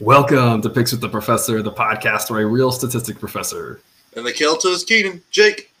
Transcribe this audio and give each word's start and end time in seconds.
Welcome 0.00 0.62
to 0.62 0.70
Picks 0.70 0.92
with 0.92 1.00
the 1.00 1.08
Professor, 1.08 1.60
the 1.60 1.72
podcast 1.72 2.30
where 2.30 2.42
a 2.42 2.46
real 2.46 2.70
statistic 2.70 3.18
professor. 3.18 3.80
And 4.14 4.24
the 4.24 4.32
Kelto 4.32 4.66
is 4.66 4.84
Keenan. 4.84 5.22
Jake. 5.32 5.74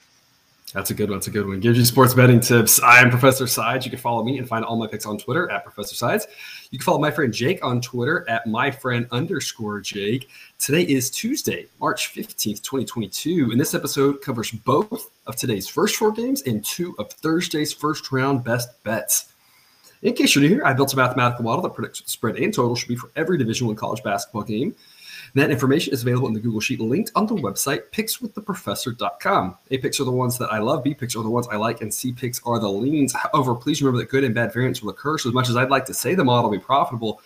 That's 0.74 0.90
a 0.90 0.94
good 0.94 1.08
one. 1.08 1.20
That's 1.20 1.28
a 1.28 1.30
good 1.30 1.46
one. 1.46 1.60
Gives 1.60 1.78
you 1.78 1.84
sports 1.84 2.14
betting 2.14 2.40
tips. 2.40 2.82
I 2.82 3.00
am 3.00 3.10
Professor 3.10 3.46
Sides. 3.46 3.86
You 3.86 3.90
can 3.92 4.00
follow 4.00 4.24
me 4.24 4.38
and 4.38 4.48
find 4.48 4.64
all 4.64 4.76
my 4.76 4.88
picks 4.88 5.06
on 5.06 5.18
Twitter 5.18 5.48
at 5.52 5.62
Professor 5.62 5.94
Sides. 5.94 6.26
You 6.72 6.80
can 6.80 6.84
follow 6.84 6.98
my 6.98 7.12
friend 7.12 7.32
Jake 7.32 7.64
on 7.64 7.80
Twitter 7.80 8.28
at 8.28 8.44
my 8.48 8.72
friend 8.72 9.06
underscore 9.12 9.80
Jake. 9.80 10.28
Today 10.58 10.82
is 10.82 11.10
Tuesday, 11.10 11.68
March 11.78 12.12
15th, 12.12 12.60
2022. 12.60 13.52
And 13.52 13.60
this 13.60 13.72
episode 13.72 14.20
covers 14.20 14.50
both 14.50 15.12
of 15.28 15.36
today's 15.36 15.68
first 15.68 15.94
four 15.94 16.10
games 16.10 16.42
and 16.42 16.64
two 16.64 16.96
of 16.98 17.12
Thursday's 17.12 17.72
first 17.72 18.10
round 18.10 18.42
best 18.42 18.82
bets. 18.82 19.32
In 20.02 20.14
case 20.14 20.34
you're 20.34 20.42
new 20.42 20.48
here, 20.48 20.64
I 20.64 20.72
built 20.74 20.92
a 20.92 20.96
mathematical 20.96 21.44
model 21.44 21.62
that 21.62 21.74
predicts 21.74 22.00
the 22.00 22.08
spread 22.08 22.36
and 22.36 22.54
total 22.54 22.76
should 22.76 22.88
be 22.88 22.96
for 22.96 23.10
every 23.16 23.36
Division 23.36 23.66
One 23.66 23.76
college 23.76 24.02
basketball 24.02 24.42
game. 24.42 24.74
That 25.34 25.50
information 25.50 25.92
is 25.92 26.02
available 26.02 26.28
in 26.28 26.34
the 26.34 26.40
Google 26.40 26.60
Sheet 26.60 26.80
linked 26.80 27.10
on 27.14 27.26
the 27.26 27.34
website 27.34 27.90
pickswiththeprofessor.com. 27.90 29.58
A 29.70 29.78
picks 29.78 30.00
are 30.00 30.04
the 30.04 30.12
ones 30.12 30.38
that 30.38 30.52
I 30.52 30.58
love, 30.58 30.84
B 30.84 30.94
picks 30.94 31.16
are 31.16 31.22
the 31.22 31.28
ones 31.28 31.48
I 31.48 31.56
like, 31.56 31.82
and 31.82 31.92
C 31.92 32.12
picks 32.12 32.40
are 32.46 32.58
the 32.58 32.68
leans. 32.68 33.12
However, 33.12 33.54
please 33.54 33.82
remember 33.82 33.98
that 33.98 34.08
good 34.08 34.24
and 34.24 34.34
bad 34.34 34.52
variance 34.52 34.82
will 34.82 34.90
occur. 34.90 35.18
So, 35.18 35.28
as 35.28 35.34
much 35.34 35.48
as 35.48 35.56
I'd 35.56 35.70
like 35.70 35.84
to 35.86 35.94
say 35.94 36.14
the 36.14 36.24
model 36.24 36.50
will 36.50 36.56
be 36.56 36.64
profitable 36.64 37.20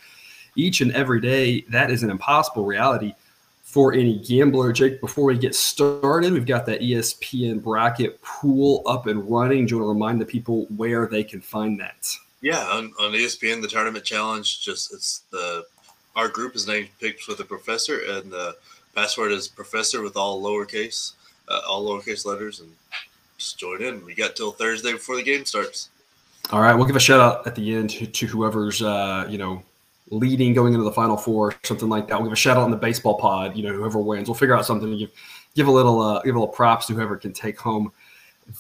each 0.57 0.81
and 0.81 0.93
every 0.93 1.21
day, 1.21 1.61
that 1.69 1.91
is 1.91 2.03
an 2.03 2.11
impossible 2.11 2.65
reality 2.65 3.15
for 3.63 3.93
any 3.93 4.19
gambler. 4.19 4.73
Jake, 4.73 5.01
before 5.01 5.27
we 5.27 5.39
get 5.39 5.55
started, 5.55 6.33
we've 6.33 6.47
got 6.47 6.67
that 6.67 6.81
ESPN 6.81 7.63
bracket 7.63 8.21
pool 8.23 8.83
up 8.87 9.07
and 9.07 9.31
running. 9.31 9.67
Do 9.67 9.75
you 9.75 9.79
want 9.79 9.89
to 9.89 9.93
remind 9.93 10.21
the 10.21 10.27
people 10.27 10.67
where 10.77 11.07
they 11.07 11.23
can 11.23 11.41
find 11.41 11.79
that? 11.81 12.17
Yeah, 12.43 12.65
on, 12.73 12.93
on 13.01 13.13
ESPN, 13.13 13.63
the 13.63 13.69
tournament 13.69 14.05
challenge, 14.05 14.63
just 14.63 14.93
it's 14.93 15.23
the 15.31 15.65
our 16.17 16.29
group 16.29 16.57
is 16.57 16.67
named 16.67 16.89
Picks 17.01 17.29
with 17.29 17.41
a 17.41 17.45
Professor, 17.45 18.01
and 18.01 18.31
the 18.31 18.57
password 18.95 19.33
is 19.33 19.49
Professor 19.49 20.03
with 20.03 20.17
all 20.17 20.43
lowercase, 20.43 21.13
uh, 21.49 21.61
all 21.69 21.89
lowercase 21.89 22.27
letters, 22.27 22.61
and 22.61 22.71
just 23.39 23.59
join 23.59 23.81
in. 23.81 24.05
We 24.05 24.15
got 24.15 24.37
till 24.37 24.51
Thursday 24.51 24.93
before 24.93 25.17
the 25.17 25.23
game 25.23 25.45
starts. 25.45 25.89
All 26.51 26.61
right, 26.61 26.75
we'll 26.75 26.85
give 26.85 26.97
a 26.97 27.01
shout 27.01 27.21
out 27.21 27.47
at 27.47 27.55
the 27.55 27.75
end 27.75 27.91
to, 27.91 28.07
to 28.07 28.27
whoever's 28.27 28.83
uh, 28.83 29.27
you 29.31 29.39
know 29.39 29.63
leading 30.11 30.53
going 30.53 30.75
into 30.75 30.85
the 30.85 30.93
final 30.93 31.17
four, 31.17 31.55
something 31.63 31.89
like 31.89 32.09
that. 32.09 32.17
We'll 32.17 32.27
give 32.27 32.33
a 32.33 32.37
shout 32.37 32.57
out 32.57 32.65
on 32.65 32.73
the 32.73 32.77
baseball 32.77 33.19
pod. 33.19 33.57
You 33.57 33.63
know, 33.63 33.73
whoever 33.73 34.01
wins, 34.01 34.29
we'll 34.29 34.35
figure 34.35 34.57
out 34.57 34.67
something 34.67 34.91
to 34.91 34.97
give 34.97 35.11
give 35.55 35.69
a 35.69 35.73
little 35.73 36.01
uh, 36.01 36.21
give 36.23 36.35
a 36.35 36.39
little 36.39 36.53
props 36.53 36.87
to 36.87 36.95
whoever 36.95 37.17
can 37.17 37.33
take 37.33 37.59
home 37.59 37.93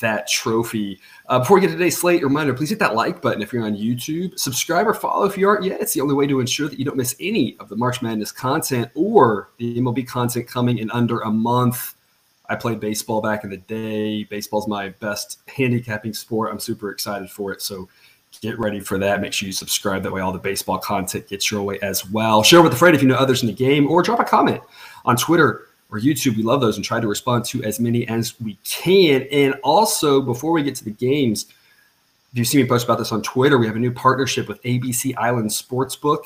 that 0.00 0.28
trophy. 0.28 1.00
Uh, 1.27 1.38
before 1.38 1.56
we 1.56 1.61
get 1.61 1.69
to 1.69 1.75
today's 1.75 1.98
slate, 1.98 2.22
reminder 2.22 2.55
please 2.55 2.70
hit 2.70 2.78
that 2.78 2.94
like 2.94 3.20
button 3.20 3.42
if 3.42 3.52
you're 3.52 3.64
on 3.64 3.77
YouTube. 3.77 4.39
Subscribe 4.39 4.86
or 4.86 4.94
follow 4.94 5.27
if 5.27 5.36
you 5.36 5.48
aren't 5.48 5.64
yet. 5.64 5.80
It's 5.80 5.92
the 5.92 6.00
only 6.00 6.14
way 6.14 6.27
to 6.27 6.41
ensure 6.41 6.69
that 6.69 6.78
you 6.78 6.84
don't 6.84 6.97
miss 6.97 7.14
any 7.20 7.56
of 7.58 7.69
the 7.69 7.77
March 7.77 8.02
Madness 8.02 8.33
content 8.33 8.91
or 8.94 9.50
the 9.58 9.78
MLB 9.78 10.06
content 10.06 10.47
coming 10.47 10.78
in 10.78 10.91
under 10.91 11.20
a 11.20 11.30
month. 11.30 11.94
I 12.48 12.56
played 12.56 12.80
baseball 12.80 13.20
back 13.20 13.44
in 13.44 13.50
the 13.50 13.56
day. 13.56 14.24
Baseball's 14.24 14.69
my 14.69 14.91
best 14.91 15.41
handicapping 15.48 16.12
sport. 16.12 16.50
I'm 16.50 16.61
super 16.61 16.91
excited 16.91 17.30
for 17.30 17.52
it. 17.52 17.62
So 17.62 17.89
get 18.41 18.58
ready 18.58 18.80
for 18.80 18.98
that. 18.98 19.20
Make 19.20 19.33
sure 19.33 19.46
you 19.46 19.52
subscribe. 19.52 20.02
That 20.02 20.12
way, 20.12 20.20
all 20.20 20.33
the 20.33 20.39
baseball 20.39 20.78
content 20.78 21.28
gets 21.28 21.50
your 21.50 21.62
way 21.62 21.78
as 21.80 22.08
well. 22.08 22.42
Share 22.42 22.62
with 22.62 22.72
a 22.72 22.77
friend 22.77 22.94
if 22.94 23.02
you 23.02 23.08
know 23.08 23.14
others 23.14 23.42
in 23.42 23.46
the 23.46 23.55
game, 23.55 23.91
or 23.91 24.02
drop 24.02 24.20
a 24.20 24.24
comment 24.24 24.61
on 25.05 25.17
Twitter 25.17 25.67
or 25.92 26.00
YouTube. 26.00 26.36
We 26.36 26.42
love 26.42 26.60
those 26.60 26.76
and 26.76 26.84
try 26.84 26.98
to 26.98 27.06
respond 27.06 27.44
to 27.46 27.62
as 27.62 27.78
many 27.78 28.08
as 28.08 28.40
we 28.40 28.58
can. 28.64 29.28
And 29.30 29.54
also, 29.62 30.20
before 30.20 30.50
we 30.52 30.62
get 30.62 30.74
to 30.76 30.84
the 30.84 30.90
games, 30.90 31.46
if 32.32 32.38
you 32.38 32.44
see 32.44 32.62
me 32.62 32.68
post 32.68 32.86
about 32.86 32.98
this 32.98 33.12
on 33.12 33.22
Twitter, 33.22 33.58
we 33.58 33.66
have 33.66 33.76
a 33.76 33.80
new 33.80 33.92
partnership 33.92 34.48
with 34.48 34.62
ABC 34.62 35.14
Island 35.18 35.50
Sportsbook. 35.50 36.24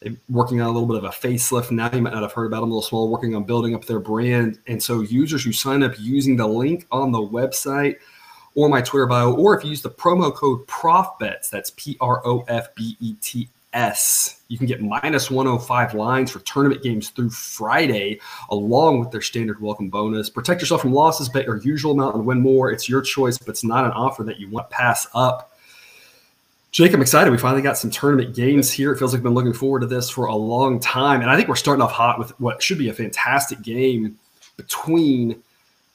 They're 0.00 0.14
working 0.30 0.60
on 0.60 0.68
a 0.68 0.72
little 0.72 0.88
bit 0.88 0.96
of 0.96 1.04
a 1.04 1.08
facelift 1.08 1.70
now. 1.70 1.90
You 1.92 2.00
might 2.00 2.14
not 2.14 2.22
have 2.22 2.32
heard 2.32 2.46
about 2.46 2.60
them, 2.60 2.70
a 2.70 2.72
little 2.72 2.82
small, 2.82 3.08
working 3.10 3.34
on 3.34 3.44
building 3.44 3.74
up 3.74 3.84
their 3.84 4.00
brand. 4.00 4.58
And 4.66 4.82
so, 4.82 5.02
users 5.02 5.44
who 5.44 5.52
sign 5.52 5.82
up 5.82 5.92
using 5.98 6.36
the 6.36 6.46
link 6.46 6.86
on 6.90 7.12
the 7.12 7.18
website 7.18 7.96
or 8.54 8.70
my 8.70 8.80
Twitter 8.80 9.06
bio, 9.06 9.34
or 9.34 9.56
if 9.56 9.62
you 9.62 9.70
use 9.70 9.82
the 9.82 9.90
promo 9.90 10.34
code 10.34 10.66
PROFBETS, 10.66 11.50
that's 11.50 11.72
P 11.76 11.98
R 12.00 12.26
O 12.26 12.40
F 12.48 12.74
B 12.74 12.96
E 13.00 13.14
T 13.20 13.48
S. 13.76 14.40
You 14.48 14.58
can 14.58 14.66
get 14.66 14.80
minus 14.80 15.30
105 15.30 15.94
lines 15.94 16.30
for 16.30 16.40
tournament 16.40 16.82
games 16.82 17.10
through 17.10 17.30
Friday, 17.30 18.20
along 18.50 19.00
with 19.00 19.10
their 19.10 19.20
standard 19.20 19.60
welcome 19.60 19.88
bonus. 19.88 20.30
Protect 20.30 20.60
yourself 20.60 20.80
from 20.80 20.92
losses, 20.92 21.28
bet 21.28 21.46
your 21.46 21.58
usual 21.58 21.92
amount 21.92 22.16
and 22.16 22.26
win 22.26 22.40
more. 22.40 22.70
It's 22.70 22.88
your 22.88 23.02
choice, 23.02 23.38
but 23.38 23.48
it's 23.48 23.62
not 23.64 23.84
an 23.84 23.92
offer 23.92 24.24
that 24.24 24.40
you 24.40 24.48
want 24.48 24.70
to 24.70 24.76
pass 24.76 25.06
up. 25.14 25.52
Jake, 26.72 26.92
I'm 26.92 27.02
excited. 27.02 27.30
We 27.30 27.38
finally 27.38 27.62
got 27.62 27.78
some 27.78 27.90
tournament 27.90 28.34
games 28.34 28.70
here. 28.70 28.92
It 28.92 28.98
feels 28.98 29.12
like 29.12 29.20
I've 29.20 29.24
been 29.24 29.34
looking 29.34 29.52
forward 29.52 29.80
to 29.80 29.86
this 29.86 30.10
for 30.10 30.26
a 30.26 30.34
long 30.34 30.80
time. 30.80 31.20
And 31.20 31.30
I 31.30 31.36
think 31.36 31.48
we're 31.48 31.56
starting 31.56 31.82
off 31.82 31.92
hot 31.92 32.18
with 32.18 32.38
what 32.40 32.62
should 32.62 32.78
be 32.78 32.88
a 32.88 32.94
fantastic 32.94 33.62
game 33.62 34.18
between 34.56 35.42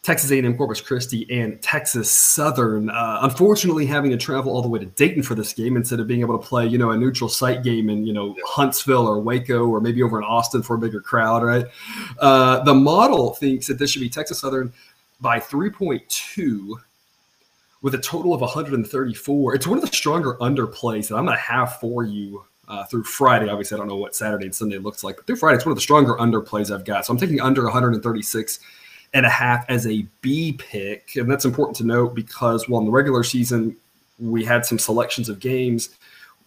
Texas 0.04 0.32
A&M 0.32 0.58
Corpus 0.58 0.82
Christi 0.82 1.28
and 1.30 1.62
Texas 1.62 2.12
Southern. 2.12 2.90
Uh, 2.90 3.20
unfortunately, 3.22 3.86
having 3.86 4.10
to 4.10 4.18
travel 4.18 4.52
all 4.52 4.64
the 4.64 4.68
way 4.68 4.80
to 4.80 4.86
Dayton 4.88 5.22
for 5.22 5.36
this 5.36 5.54
game 5.54 5.78
instead 5.78 6.00
of 6.00 6.08
being 6.08 6.22
able 6.22 6.38
to 6.40 6.44
play, 6.44 6.66
you 6.66 6.80
know, 6.80 6.90
a 6.90 6.98
neutral 6.98 7.30
site 7.30 7.64
game 7.64 7.88
in, 7.88 8.06
you 8.06 8.12
know, 8.12 8.36
Huntsville 8.46 9.08
or 9.08 9.20
Waco 9.20 9.68
or 9.68 9.80
maybe 9.80 10.02
over 10.02 10.18
in 10.18 10.24
Austin 10.24 10.64
for 10.64 10.76
a 10.76 10.80
bigger 10.80 11.02
crowd, 11.02 11.44
right? 11.44 11.66
Uh, 12.18 12.64
the 12.64 12.74
model 12.74 13.36
thinks 13.36 13.68
that 13.68 13.78
this 13.78 13.92
should 13.92 14.02
be 14.02 14.10
Texas 14.10 14.40
Southern 14.40 14.74
by 15.20 15.40
3.2 15.40 16.72
with 17.84 17.94
a 17.94 18.00
total 18.00 18.34
of 18.34 18.42
134. 18.42 19.56
It's 19.56 19.68
one 19.68 19.78
of 19.78 19.86
the 19.86 19.96
stronger 19.96 20.36
underplays 20.38 21.10
that 21.10 21.16
I'm 21.16 21.26
going 21.26 21.38
to 21.38 21.44
have 21.44 21.80
for 21.80 22.04
you 22.04 22.44
uh, 22.68 22.86
through 22.86 23.04
Friday. 23.04 23.50
Obviously, 23.50 23.76
I 23.76 23.78
don't 23.78 23.88
know 23.88 23.98
what 23.98 24.16
Saturday 24.16 24.46
and 24.46 24.56
Sunday 24.56 24.80
looks 24.80 25.04
like, 25.04 25.18
but 25.18 25.28
through 25.28 25.36
Friday, 25.36 25.58
it's 25.58 25.66
one 25.66 25.72
of 25.72 25.78
the 25.78 25.82
stronger 25.82 26.16
underplays 26.16 26.74
I've 26.74 26.86
got. 26.86 27.06
So 27.06 27.14
I'm 27.14 27.20
taking 27.20 27.40
under 27.40 27.64
136 27.66 28.60
and 29.14 29.26
a 29.26 29.30
half 29.30 29.66
as 29.70 29.86
a 29.88 30.06
B 30.22 30.54
pick. 30.54 31.16
And 31.16 31.30
that's 31.30 31.46
important 31.46 31.76
to 31.78 31.84
note 31.84 32.16
because 32.16 32.70
while 32.70 32.80
in 32.80 32.86
the 32.86 32.92
regular 32.92 33.24
season 33.24 33.76
we 34.20 34.46
had 34.46 34.66
some 34.66 34.80
selections 34.80 35.30
of 35.30 35.40
games, 35.40 35.90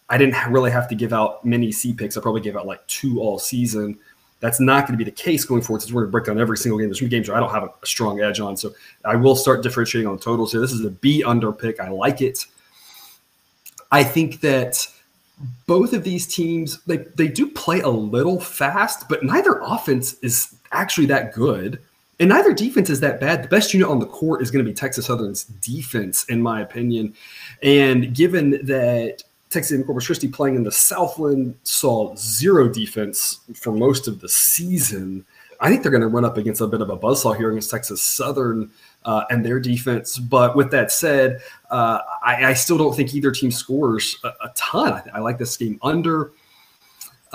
I 0.09 0.17
didn't 0.17 0.51
really 0.51 0.71
have 0.71 0.87
to 0.89 0.95
give 0.95 1.13
out 1.13 1.45
many 1.45 1.71
C 1.71 1.93
picks. 1.93 2.17
I 2.17 2.21
probably 2.21 2.41
gave 2.41 2.55
out 2.55 2.65
like 2.65 2.85
two 2.87 3.19
all 3.19 3.39
season. 3.39 3.97
That's 4.39 4.59
not 4.59 4.81
going 4.81 4.97
to 4.97 5.03
be 5.03 5.09
the 5.09 5.15
case 5.15 5.45
going 5.45 5.61
forward 5.61 5.81
since 5.81 5.91
we're 5.91 6.01
going 6.01 6.09
to 6.09 6.11
break 6.11 6.25
down 6.25 6.39
every 6.39 6.57
single 6.57 6.77
game. 6.77 6.89
There's 6.89 6.99
some 6.99 7.09
games 7.09 7.27
where 7.27 7.37
I 7.37 7.39
don't 7.39 7.51
have 7.51 7.63
a, 7.63 7.85
strong 7.85 8.21
edge 8.21 8.39
on. 8.39 8.57
So 8.57 8.73
I 9.03 9.15
will 9.15 9.35
start 9.35 9.63
differentiating 9.63 10.07
on 10.07 10.19
totals 10.19 10.51
here. 10.51 10.61
This 10.61 10.73
is 10.73 10.85
a 10.85 10.91
B 10.91 11.23
under 11.23 11.51
pick. 11.51 11.79
I 11.79 11.89
like 11.89 12.21
it. 12.21 12.45
I 13.91 14.03
think 14.03 14.41
that 14.41 14.85
both 15.67 15.93
of 15.93 16.03
these 16.03 16.27
teams 16.27 16.81
they, 16.83 16.97
they 16.97 17.27
do 17.27 17.49
play 17.49 17.81
a 17.81 17.89
little 17.89 18.39
fast, 18.39 19.07
but 19.09 19.23
neither 19.23 19.59
offense 19.63 20.13
is 20.21 20.55
actually 20.71 21.07
that 21.07 21.33
good. 21.33 21.81
And 22.19 22.29
neither 22.29 22.53
defense 22.53 22.89
is 22.89 23.01
that 23.01 23.19
bad. 23.19 23.43
The 23.43 23.47
best 23.47 23.73
unit 23.73 23.89
on 23.89 23.99
the 23.99 24.05
court 24.05 24.41
is 24.41 24.49
going 24.49 24.63
to 24.63 24.69
be 24.69 24.73
Texas 24.73 25.07
Southern's 25.07 25.43
defense, 25.43 26.23
in 26.25 26.41
my 26.41 26.61
opinion. 26.61 27.13
And 27.61 28.15
given 28.15 28.65
that 28.65 29.23
Texas 29.49 29.77
A&M 29.77 29.83
Corpus 29.83 30.05
Christi 30.05 30.27
playing 30.27 30.55
in 30.55 30.63
the 30.63 30.71
Southland 30.71 31.57
saw 31.63 32.15
zero 32.15 32.69
defense 32.69 33.39
for 33.53 33.71
most 33.71 34.07
of 34.07 34.21
the 34.21 34.29
season, 34.29 35.25
I 35.59 35.69
think 35.69 35.81
they're 35.81 35.91
going 35.91 36.01
to 36.01 36.07
run 36.07 36.25
up 36.25 36.37
against 36.37 36.61
a 36.61 36.67
bit 36.67 36.81
of 36.81 36.89
a 36.89 36.97
buzzsaw 36.97 37.35
here 37.35 37.51
against 37.51 37.71
Texas 37.71 38.01
Southern 38.01 38.71
uh, 39.03 39.25
and 39.29 39.45
their 39.45 39.59
defense. 39.59 40.17
But 40.17 40.55
with 40.55 40.71
that 40.71 40.91
said, 40.91 41.41
uh, 41.69 41.99
I, 42.23 42.45
I, 42.45 42.53
still 42.53 42.77
don't 42.77 42.95
think 42.95 43.13
either 43.13 43.31
team 43.31 43.51
scores 43.51 44.17
a, 44.23 44.29
a 44.29 44.51
ton. 44.55 44.93
I, 44.93 45.03
I 45.15 45.19
like 45.19 45.37
this 45.37 45.55
game 45.55 45.79
under. 45.81 46.31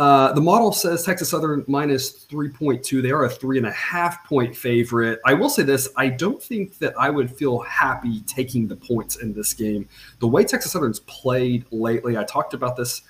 Uh, 0.01 0.33
the 0.33 0.41
model 0.41 0.73
says 0.73 1.05
Texas 1.05 1.29
Southern 1.29 1.63
minus 1.69 2.25
3.2. 2.25 3.03
They 3.03 3.11
are 3.11 3.25
a 3.25 3.29
three 3.29 3.59
and 3.59 3.67
a 3.67 3.73
half 3.73 4.27
point 4.27 4.57
favorite. 4.57 5.21
I 5.27 5.35
will 5.35 5.51
say 5.51 5.63
this 5.63 5.91
I 5.95 6.09
don't 6.09 6.43
think 6.43 6.79
that 6.79 6.95
I 6.99 7.11
would 7.11 7.31
feel 7.31 7.59
happy 7.59 8.23
taking 8.23 8.67
the 8.67 8.77
points 8.77 9.17
in 9.17 9.35
this 9.35 9.53
game. 9.53 9.87
The 10.21 10.27
way 10.27 10.43
Texas 10.43 10.73
Southern's 10.73 11.01
played 11.01 11.67
lately, 11.71 12.17
I 12.17 12.25
talked 12.25 12.55
about 12.55 12.77
this 12.77 13.03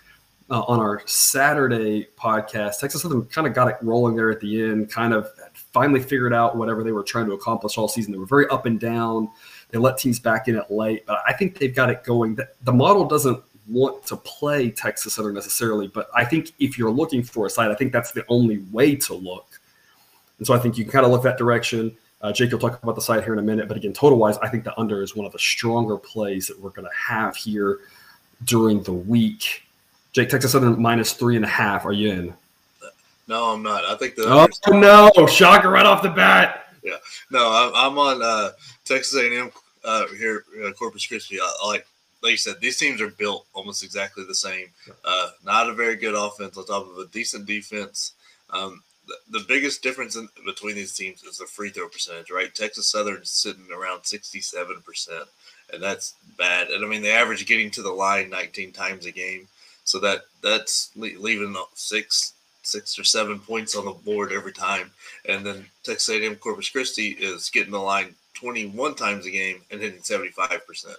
uh, 0.51 0.63
on 0.63 0.81
our 0.81 1.01
Saturday 1.07 2.09
podcast. 2.19 2.81
Texas 2.81 3.03
Southern 3.03 3.25
kind 3.27 3.47
of 3.47 3.55
got 3.55 3.69
it 3.69 3.77
rolling 3.83 4.17
there 4.17 4.33
at 4.33 4.41
the 4.41 4.61
end, 4.61 4.91
kind 4.91 5.15
of 5.15 5.31
finally 5.53 6.01
figured 6.01 6.35
out 6.35 6.57
whatever 6.57 6.83
they 6.83 6.91
were 6.91 7.05
trying 7.05 7.27
to 7.27 7.35
accomplish 7.35 7.79
all 7.79 7.87
season. 7.87 8.11
They 8.11 8.19
were 8.19 8.27
very 8.27 8.49
up 8.49 8.67
and 8.67 8.81
down. 8.81 9.31
They 9.69 9.79
let 9.79 9.97
teams 9.97 10.19
back 10.19 10.49
in 10.49 10.57
it 10.57 10.69
late, 10.73 11.07
but 11.07 11.21
I 11.25 11.35
think 11.35 11.57
they've 11.57 11.73
got 11.73 11.89
it 11.89 12.03
going. 12.03 12.37
The 12.65 12.73
model 12.73 13.05
doesn't 13.05 13.41
want 13.71 14.05
to 14.07 14.17
play 14.17 14.71
Texas 14.71 15.15
Southern 15.15 15.35
necessarily, 15.35 15.87
but 15.89 16.09
I 16.15 16.25
think 16.25 16.53
if 16.59 16.79
you're 16.79 16.91
looking 16.91 17.23
for 17.23 17.47
a 17.47 17.51
side, 17.51 17.71
I 17.71 17.75
think 17.75 17.93
that's 17.93 18.13
the 18.13 18.25
only 18.29 18.59
way 18.71 18.97
to 18.97 19.15
look. 19.15 19.61
And 20.39 20.47
so 20.47 20.55
I 20.55 20.59
think 20.59 20.77
you 20.77 20.85
can 20.85 20.93
kind 20.93 21.05
of 21.05 21.13
look 21.13 21.23
that 21.23 21.39
direction. 21.39 21.97
Uh, 22.23 22.33
Jake 22.33 22.53
will 22.53 22.59
talk 22.59 22.83
about 22.83 22.95
the 22.95 23.01
side 23.01 23.25
here 23.25 23.33
in 23.33 23.39
a 23.39 23.43
minute, 23.43 23.69
but 23.69 23.77
again, 23.77 23.93
total 23.93 24.19
wise, 24.19 24.37
I 24.39 24.49
think 24.49 24.65
the 24.65 24.79
under 24.79 25.03
is 25.03 25.17
one 25.17 25.27
of 25.27 25.33
the 25.33 25.39
stronger 25.39 25.97
plays 25.97 26.47
that 26.49 26.61
we're 26.61 26.71
going 26.71 26.89
to 26.89 26.97
have 26.97 27.37
here 27.37 27.81
during 28.45 28.83
the 28.83 28.93
week. 28.93 29.65
Jake, 30.13 30.29
Texas 30.29 30.53
Southern 30.53 30.81
minus 30.81 31.13
three 31.13 31.37
and 31.37 31.45
a 31.45 31.49
half. 31.49 31.87
Are 31.87 31.93
you 31.93 32.11
in? 32.11 32.35
No, 33.29 33.45
I'm 33.53 33.63
not. 33.63 33.85
I 33.85 33.97
think 33.97 34.17
the 34.17 34.25
oh 34.27 34.49
no, 34.73 35.27
shocker 35.27 35.71
right 35.71 35.87
off 35.87 36.03
the 36.03 36.09
bat. 36.09 36.75
Yeah, 36.83 36.97
no, 37.31 37.49
I'm, 37.53 37.93
I'm 37.93 37.99
on 37.99 38.23
uh, 38.23 38.51
Texas 38.85 39.15
A&M 39.17 39.53
uh, 39.85 40.07
here, 40.19 40.45
uh, 40.65 40.73
Corpus 40.73 41.07
Christi. 41.07 41.39
I, 41.41 41.55
I 41.63 41.69
like 41.69 41.87
like 42.23 42.33
you 42.33 42.37
said, 42.37 42.61
these 42.61 42.77
teams 42.77 43.01
are 43.01 43.11
built 43.11 43.47
almost 43.55 43.83
exactly 43.83 44.25
the 44.25 44.35
same. 44.35 44.67
Uh, 45.05 45.31
not 45.45 45.71
a 45.71 45.75
very 45.75 45.97
good 45.97 46.15
offense 46.15 46.57
on 46.57 46.67
top 46.67 46.89
of 46.89 46.99
a 46.99 47.07
decent 47.07 47.47
defense. 47.47 48.13
Um, 48.51 48.83
the, 49.07 49.39
the 49.39 49.45
biggest 49.49 49.83
difference 49.83 50.17
in, 50.17 50.29
between 50.45 50.75
these 50.75 50.95
teams 50.95 51.23
is 51.23 51.39
the 51.39 51.47
free 51.47 51.71
throw 51.71 51.89
percentage, 51.89 52.31
right? 52.31 52.55
Texas 52.55 52.89
Southern 52.89 53.25
sitting 53.25 53.67
around 53.73 54.01
67%, 54.01 55.09
and 55.73 55.83
that's 55.83 56.15
bad. 56.39 56.69
And 56.69 56.85
I 56.85 56.89
mean, 56.89 57.03
they 57.03 57.13
average 57.13 57.47
getting 57.47 57.71
to 57.73 57.83
the 57.83 57.91
line 57.91 58.31
19 58.31 58.73
times 58.73 59.07
a 59.07 59.11
game. 59.11 59.49
So 59.85 59.99
that 60.01 60.23
that's 60.43 60.91
leaving 60.97 61.57
six 61.75 62.35
six 62.63 62.99
or 62.99 63.05
seven 63.05 63.39
points 63.39 63.75
on 63.75 63.85
the 63.85 63.91
board 63.91 64.33
every 64.33 64.53
time. 64.53 64.91
And 65.29 65.45
then 65.45 65.67
Texas 65.83 66.09
A&M 66.11 66.37
Corpus 66.37 66.69
Christi 66.69 67.11
is 67.11 67.51
getting 67.51 67.73
the 67.73 67.79
line 67.79 68.15
21 68.35 68.95
times 68.95 69.27
a 69.27 69.31
game 69.31 69.63
and 69.71 69.81
hitting 69.81 70.01
75%. 70.01 70.95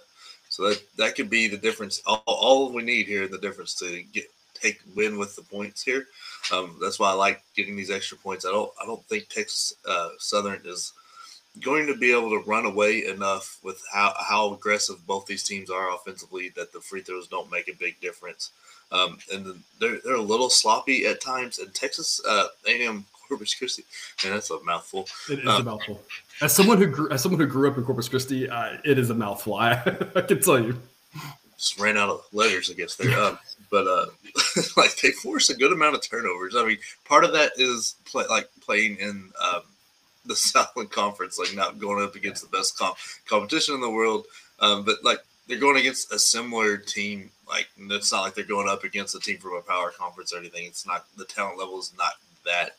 So 0.52 0.68
that 0.68 0.82
that 0.98 1.14
could 1.16 1.30
be 1.30 1.48
the 1.48 1.56
difference. 1.56 2.02
All, 2.04 2.22
all 2.26 2.72
we 2.74 2.82
need 2.82 3.06
here, 3.06 3.26
the 3.26 3.38
difference 3.38 3.74
to 3.76 4.02
get 4.12 4.26
take 4.52 4.82
win 4.94 5.16
with 5.16 5.34
the 5.34 5.40
points 5.40 5.82
here. 5.82 6.08
Um, 6.52 6.76
that's 6.78 6.98
why 6.98 7.08
I 7.08 7.14
like 7.14 7.42
getting 7.56 7.74
these 7.74 7.90
extra 7.90 8.18
points. 8.18 8.44
I 8.44 8.50
don't 8.50 8.70
I 8.80 8.84
don't 8.84 9.02
think 9.06 9.30
Texas 9.30 9.74
uh, 9.88 10.10
Southern 10.18 10.60
is 10.66 10.92
going 11.60 11.86
to 11.86 11.96
be 11.96 12.12
able 12.12 12.28
to 12.28 12.46
run 12.46 12.66
away 12.66 13.06
enough 13.06 13.60
with 13.62 13.82
how, 13.90 14.12
how 14.18 14.52
aggressive 14.52 15.06
both 15.06 15.24
these 15.24 15.42
teams 15.42 15.70
are 15.70 15.94
offensively 15.94 16.50
that 16.50 16.70
the 16.70 16.80
free 16.80 17.00
throws 17.00 17.28
don't 17.28 17.50
make 17.50 17.68
a 17.68 17.76
big 17.78 17.98
difference. 18.00 18.50
Um, 18.90 19.18
and 19.32 19.62
they're, 19.78 20.00
they're 20.04 20.16
a 20.16 20.20
little 20.20 20.50
sloppy 20.50 21.06
at 21.06 21.22
times. 21.22 21.58
And 21.58 21.72
Texas 21.74 22.20
uh, 22.28 22.48
A&M 22.66 23.04
Corpus 23.32 23.54
Christi, 23.54 23.84
Man, 24.22 24.34
that's 24.34 24.50
a 24.50 24.62
mouthful. 24.62 25.08
It 25.30 25.38
is 25.38 25.46
um, 25.46 25.62
a 25.62 25.64
mouthful. 25.64 26.02
As 26.42 26.54
someone 26.54 26.76
who 26.76 26.86
grew, 26.86 27.10
as 27.10 27.22
someone 27.22 27.40
who 27.40 27.46
grew 27.46 27.70
up 27.70 27.78
in 27.78 27.84
Corpus 27.84 28.10
Christi, 28.10 28.46
uh, 28.46 28.76
it 28.84 28.98
is 28.98 29.08
a 29.08 29.14
mouthful. 29.14 29.54
I, 29.54 29.72
I 30.16 30.20
can 30.20 30.42
tell 30.42 30.60
you. 30.60 30.78
Just 31.56 31.80
ran 31.80 31.96
out 31.96 32.10
of 32.10 32.26
letters, 32.30 32.70
I 32.70 32.74
guess 32.74 32.94
there. 32.96 33.18
Um, 33.18 33.38
but 33.70 33.86
uh, 33.86 34.06
like 34.76 35.00
they 35.00 35.12
force 35.12 35.48
a 35.48 35.56
good 35.56 35.72
amount 35.72 35.94
of 35.94 36.02
turnovers. 36.02 36.54
I 36.54 36.66
mean, 36.66 36.76
part 37.06 37.24
of 37.24 37.32
that 37.32 37.52
is 37.56 37.94
play, 38.04 38.24
like 38.28 38.50
playing 38.60 38.98
in 38.98 39.30
um, 39.42 39.62
the 40.26 40.36
Southland 40.36 40.90
Conference, 40.90 41.38
like 41.38 41.54
not 41.54 41.78
going 41.78 42.04
up 42.04 42.14
against 42.14 42.42
the 42.42 42.54
best 42.54 42.78
comp- 42.78 42.98
competition 43.26 43.74
in 43.74 43.80
the 43.80 43.90
world. 43.90 44.26
Um, 44.60 44.84
but 44.84 45.02
like 45.02 45.20
they're 45.48 45.58
going 45.58 45.78
against 45.78 46.12
a 46.12 46.18
similar 46.18 46.76
team. 46.76 47.30
Like 47.48 47.68
it's 47.78 48.12
not 48.12 48.20
like 48.20 48.34
they're 48.34 48.44
going 48.44 48.68
up 48.68 48.84
against 48.84 49.14
a 49.14 49.20
team 49.20 49.38
from 49.38 49.54
a 49.54 49.62
power 49.62 49.90
conference 49.90 50.34
or 50.34 50.38
anything. 50.38 50.66
It's 50.66 50.86
not 50.86 51.06
the 51.16 51.24
talent 51.24 51.58
level 51.58 51.78
is 51.78 51.94
not 51.96 52.12
that 52.44 52.76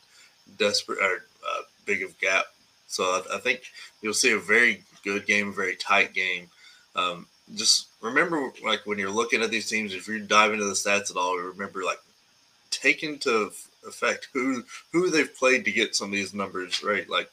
desperate 0.58 0.98
or 0.98 1.24
uh, 1.48 1.62
big 1.84 2.02
of 2.02 2.18
gap. 2.18 2.46
So 2.86 3.04
I, 3.04 3.36
I, 3.36 3.38
think 3.38 3.62
you'll 4.02 4.14
see 4.14 4.32
a 4.32 4.38
very 4.38 4.82
good 5.02 5.26
game, 5.26 5.52
very 5.52 5.76
tight 5.76 6.14
game. 6.14 6.48
Um, 6.94 7.26
just 7.54 7.88
remember, 8.00 8.52
like 8.64 8.86
when 8.86 8.98
you're 8.98 9.10
looking 9.10 9.42
at 9.42 9.50
these 9.50 9.68
teams, 9.68 9.94
if 9.94 10.06
you 10.08 10.20
dive 10.20 10.52
into 10.52 10.64
the 10.64 10.72
stats 10.72 11.10
at 11.10 11.16
all, 11.16 11.36
remember 11.36 11.82
like 11.82 11.98
take 12.70 13.02
into 13.02 13.50
effect 13.86 14.28
who 14.32 14.64
who 14.92 15.10
they've 15.10 15.36
played 15.36 15.64
to 15.64 15.72
get 15.72 15.94
some 15.94 16.08
of 16.08 16.12
these 16.12 16.34
numbers 16.34 16.82
right. 16.82 17.08
Like 17.08 17.30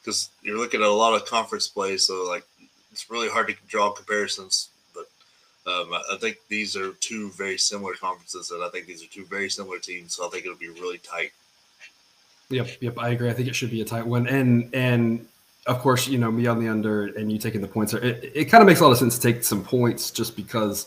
because 0.00 0.30
you're 0.42 0.58
looking 0.58 0.80
at 0.80 0.86
a 0.86 0.92
lot 0.92 1.14
of 1.14 1.26
conference 1.26 1.68
play, 1.68 1.96
so 1.96 2.26
like 2.28 2.44
it's 2.92 3.10
really 3.10 3.28
hard 3.28 3.48
to 3.48 3.54
draw 3.68 3.90
comparisons. 3.90 4.68
But 4.94 5.06
um, 5.70 5.92
I 5.92 6.16
think 6.20 6.38
these 6.48 6.76
are 6.76 6.92
two 7.00 7.30
very 7.30 7.58
similar 7.58 7.94
conferences, 7.94 8.50
and 8.50 8.62
I 8.62 8.68
think 8.68 8.86
these 8.86 9.02
are 9.02 9.08
two 9.08 9.24
very 9.24 9.48
similar 9.48 9.78
teams. 9.78 10.14
So 10.14 10.26
I 10.26 10.30
think 10.30 10.44
it'll 10.44 10.58
be 10.58 10.68
really 10.68 10.98
tight. 10.98 11.32
Yep, 12.50 12.68
yep, 12.80 12.98
I 12.98 13.10
agree. 13.10 13.30
I 13.30 13.32
think 13.32 13.48
it 13.48 13.54
should 13.54 13.70
be 13.70 13.80
a 13.80 13.84
tight 13.84 14.06
one, 14.06 14.26
and 14.26 14.72
and 14.74 15.26
of 15.66 15.78
course, 15.78 16.06
you 16.06 16.18
know, 16.18 16.30
me 16.30 16.46
on 16.46 16.60
the 16.60 16.68
under 16.68 17.06
and 17.06 17.32
you 17.32 17.38
taking 17.38 17.62
the 17.62 17.68
points. 17.68 17.94
It, 17.94 18.32
it 18.34 18.44
kind 18.46 18.60
of 18.60 18.66
makes 18.66 18.80
a 18.80 18.84
lot 18.84 18.92
of 18.92 18.98
sense 18.98 19.18
to 19.18 19.32
take 19.32 19.42
some 19.44 19.64
points 19.64 20.10
just 20.10 20.36
because 20.36 20.86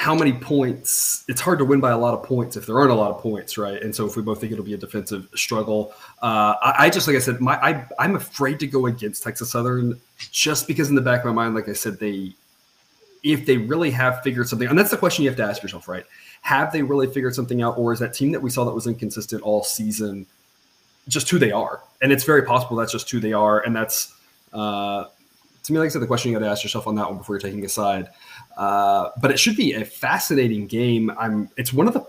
how 0.00 0.14
many 0.14 0.32
points 0.32 1.24
it's 1.28 1.42
hard 1.42 1.58
to 1.58 1.64
win 1.66 1.78
by 1.78 1.90
a 1.90 1.98
lot 1.98 2.14
of 2.14 2.22
points 2.22 2.56
if 2.56 2.64
there 2.64 2.78
aren't 2.78 2.90
a 2.90 2.94
lot 2.94 3.10
of 3.10 3.20
points 3.20 3.58
right 3.58 3.82
and 3.82 3.94
so 3.94 4.06
if 4.06 4.16
we 4.16 4.22
both 4.22 4.40
think 4.40 4.50
it'll 4.50 4.64
be 4.64 4.72
a 4.72 4.78
defensive 4.78 5.28
struggle 5.34 5.92
uh, 6.22 6.54
I, 6.62 6.86
I, 6.86 6.90
just 6.90 7.06
like 7.06 7.16
i 7.16 7.18
said 7.18 7.38
my 7.38 7.56
I, 7.56 7.84
i'm 7.98 8.16
afraid 8.16 8.58
to 8.60 8.66
go 8.66 8.86
against 8.86 9.22
texas 9.22 9.50
southern 9.50 10.00
just 10.16 10.66
because 10.66 10.88
in 10.88 10.94
the 10.94 11.02
back 11.02 11.20
of 11.20 11.26
my 11.26 11.32
mind 11.32 11.54
like 11.54 11.68
i 11.68 11.74
said 11.74 12.00
they 12.00 12.32
if 13.22 13.44
they 13.44 13.58
really 13.58 13.90
have 13.90 14.22
figured 14.22 14.48
something 14.48 14.68
and 14.68 14.78
that's 14.78 14.90
the 14.90 14.96
question 14.96 15.22
you 15.22 15.28
have 15.28 15.36
to 15.36 15.44
ask 15.44 15.62
yourself 15.62 15.86
right 15.86 16.06
have 16.40 16.72
they 16.72 16.82
really 16.82 17.06
figured 17.06 17.34
something 17.34 17.60
out 17.60 17.76
or 17.76 17.92
is 17.92 17.98
that 17.98 18.14
team 18.14 18.32
that 18.32 18.40
we 18.40 18.48
saw 18.48 18.64
that 18.64 18.74
was 18.74 18.86
inconsistent 18.86 19.42
all 19.42 19.62
season 19.62 20.26
just 21.10 21.28
who 21.28 21.38
they 21.38 21.52
are 21.52 21.82
and 22.00 22.10
it's 22.10 22.24
very 22.24 22.42
possible 22.42 22.76
that's 22.76 22.92
just 22.92 23.10
who 23.10 23.20
they 23.20 23.34
are 23.34 23.60
and 23.60 23.76
that's 23.76 24.14
uh, 24.54 25.04
to 25.62 25.72
me 25.72 25.78
like 25.78 25.86
i 25.86 25.88
said 25.90 26.00
the 26.00 26.06
question 26.06 26.30
you 26.30 26.38
got 26.38 26.44
to 26.44 26.50
ask 26.50 26.62
yourself 26.62 26.86
on 26.86 26.94
that 26.94 27.06
one 27.06 27.18
before 27.18 27.34
you're 27.34 27.40
taking 27.40 27.64
a 27.64 27.68
side 27.68 28.08
uh, 28.60 29.10
but 29.16 29.30
it 29.30 29.38
should 29.38 29.56
be 29.56 29.72
a 29.72 29.84
fascinating 29.84 30.66
game. 30.66 31.10
I'm. 31.18 31.48
It's 31.56 31.72
one 31.72 31.88
of 31.88 31.94
the 31.94 32.06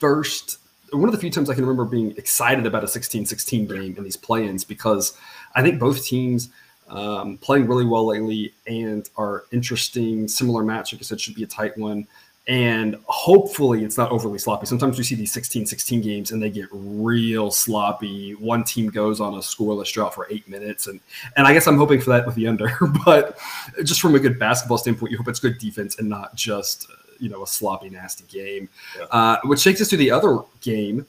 first, 0.00 0.58
one 0.92 1.04
of 1.04 1.12
the 1.12 1.20
few 1.20 1.30
times 1.30 1.48
I 1.48 1.54
can 1.54 1.64
remember 1.64 1.84
being 1.84 2.10
excited 2.16 2.66
about 2.66 2.82
a 2.82 2.88
16-16 2.88 3.68
game 3.68 3.94
in 3.96 4.02
these 4.02 4.16
play-ins 4.16 4.64
because 4.64 5.16
I 5.54 5.62
think 5.62 5.78
both 5.78 6.04
teams 6.04 6.50
um, 6.88 7.38
playing 7.38 7.68
really 7.68 7.84
well 7.84 8.06
lately 8.06 8.52
and 8.66 9.08
are 9.16 9.44
interesting. 9.52 10.26
Similar 10.26 10.64
match, 10.64 10.92
like 10.92 11.00
I 11.00 11.04
said, 11.04 11.20
should 11.20 11.36
be 11.36 11.44
a 11.44 11.46
tight 11.46 11.78
one 11.78 12.06
and 12.48 12.96
hopefully 13.06 13.84
it's 13.84 13.98
not 13.98 14.12
overly 14.12 14.38
sloppy. 14.38 14.66
Sometimes 14.66 14.96
we 14.96 15.02
see 15.02 15.16
these 15.16 15.34
16-16 15.34 16.02
games 16.02 16.30
and 16.30 16.40
they 16.40 16.50
get 16.50 16.68
real 16.70 17.50
sloppy. 17.50 18.34
One 18.36 18.62
team 18.62 18.88
goes 18.88 19.20
on 19.20 19.34
a 19.34 19.38
scoreless 19.38 19.92
drought 19.92 20.14
for 20.14 20.28
eight 20.30 20.48
minutes, 20.48 20.86
and 20.86 21.00
and 21.36 21.46
I 21.46 21.52
guess 21.52 21.66
I'm 21.66 21.76
hoping 21.76 22.00
for 22.00 22.10
that 22.10 22.24
with 22.24 22.36
the 22.36 22.46
under. 22.46 22.70
but 23.04 23.38
just 23.82 24.00
from 24.00 24.14
a 24.14 24.20
good 24.20 24.38
basketball 24.38 24.78
standpoint, 24.78 25.10
you 25.10 25.18
hope 25.18 25.28
it's 25.28 25.40
good 25.40 25.58
defense 25.58 25.98
and 25.98 26.08
not 26.08 26.34
just 26.36 26.88
you 27.18 27.28
know 27.28 27.42
a 27.42 27.46
sloppy, 27.46 27.90
nasty 27.90 28.24
game. 28.28 28.68
Yeah. 28.96 29.04
Uh, 29.10 29.38
which 29.44 29.64
takes 29.64 29.80
us 29.80 29.88
to 29.88 29.96
the 29.96 30.10
other 30.10 30.38
game 30.60 31.06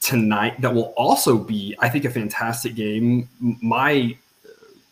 tonight 0.00 0.60
that 0.60 0.72
will 0.72 0.94
also 0.96 1.36
be, 1.36 1.74
I 1.80 1.88
think, 1.88 2.04
a 2.04 2.10
fantastic 2.10 2.76
game. 2.76 3.28
My 3.40 4.16